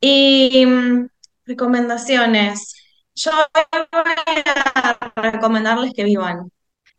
Y 0.00 0.64
mm, 0.66 1.08
recomendaciones. 1.46 2.74
Yo 3.14 3.30
voy 3.32 3.64
a 4.44 4.98
recomendarles 5.16 5.92
que 5.94 6.04
vivan 6.04 6.50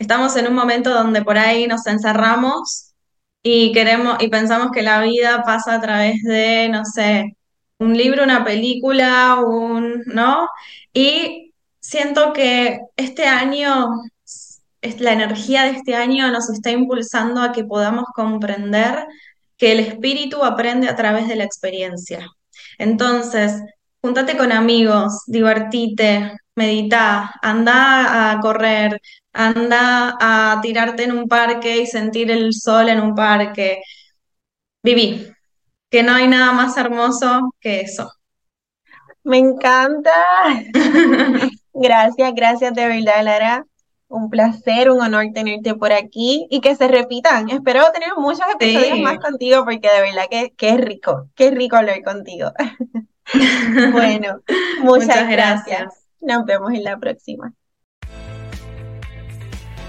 estamos 0.04 0.36
en 0.36 0.48
un 0.48 0.56
momento 0.56 0.90
donde 0.92 1.24
por 1.24 1.38
ahí 1.38 1.68
nos 1.68 1.88
encerramos 1.88 2.94
y 3.42 3.72
queremos 3.74 4.18
y 4.22 4.28
pensamos 4.30 4.72
que 4.72 4.82
la 4.82 5.02
vida 5.02 5.44
pasa 5.44 5.76
a 5.76 5.82
través 5.82 6.22
de, 6.24 6.70
no 6.70 6.86
sé, 6.86 7.38
un 7.80 7.98
libro, 7.98 8.24
una 8.24 8.44
película, 8.46 9.38
un, 9.46 10.04
¿no? 10.06 10.48
Y 10.94 11.54
siento 11.80 12.34
que 12.34 12.80
este 12.96 13.26
año, 13.28 13.90
la 15.00 15.14
energía 15.14 15.64
de 15.64 15.72
este 15.72 15.96
año 15.96 16.30
nos 16.32 16.50
está 16.50 16.72
impulsando 16.72 17.42
a 17.42 17.52
que 17.52 17.64
podamos 17.64 18.06
comprender 18.14 19.06
que 19.58 19.72
el 19.72 19.80
espíritu 19.80 20.44
aprende 20.44 20.90
a 20.90 20.96
través 20.96 21.28
de 21.28 21.36
la 21.36 21.46
experiencia. 21.46 22.28
Entonces, 22.78 23.62
júntate 24.02 24.38
con 24.38 24.52
amigos, 24.52 25.24
divertite, 25.28 26.34
medita, 26.56 27.32
anda 27.42 28.32
a 28.32 28.40
correr, 28.40 29.00
anda 29.32 30.18
a 30.20 30.60
tirarte 30.62 31.04
en 31.04 31.14
un 31.14 31.28
parque 31.28 31.78
y 31.78 31.88
sentir 31.88 32.30
el 32.32 32.54
sol 32.54 32.90
en 32.90 33.02
un 33.02 33.16
parque. 33.16 33.82
Viví, 34.84 35.28
que 35.90 36.04
no 36.04 36.14
hay 36.14 36.28
nada 36.28 36.52
más 36.52 36.76
hermoso 36.78 37.54
que 37.60 37.82
eso. 37.82 38.12
Me 39.24 39.38
encanta. 39.38 40.12
gracias, 41.74 42.34
gracias 42.36 42.74
de 42.74 42.88
verdad, 42.88 43.24
Lara. 43.24 43.66
Un 44.16 44.30
placer, 44.30 44.92
un 44.92 45.02
honor 45.02 45.26
tenerte 45.34 45.74
por 45.74 45.92
aquí 45.92 46.46
y 46.52 46.62
que 46.62 46.76
se 46.76 46.88
repitan. 46.88 47.50
Espero 47.50 47.84
tener 47.92 48.10
muchos 48.16 48.46
episodios 48.54 49.00
más 49.00 49.18
contigo 49.18 49.66
porque 49.66 49.90
de 49.90 50.02
verdad 50.02 50.26
que, 50.30 50.54
que 50.56 50.70
es 50.70 50.78
rico, 50.80 51.30
qué 51.34 51.50
rico 51.50 51.78
hablar 51.78 52.04
contigo. 52.04 52.52
bueno, 53.92 54.40
muchas, 54.84 55.28
gracias. 55.28 56.06
Nos 56.22 56.46
vemos 56.46 56.72
en 56.74 56.84
la 56.84 57.00
próxima. 57.00 57.56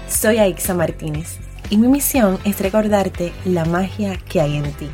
Soy 0.07 0.39
Aixa 0.39 0.73
Martínez 0.73 1.37
y 1.69 1.77
mi 1.77 1.87
misión 1.87 2.39
es 2.45 2.59
recordarte 2.59 3.31
la 3.45 3.63
magia 3.65 4.17
que 4.27 4.41
hay 4.41 4.57
en 4.57 4.73
ti. 4.73 4.89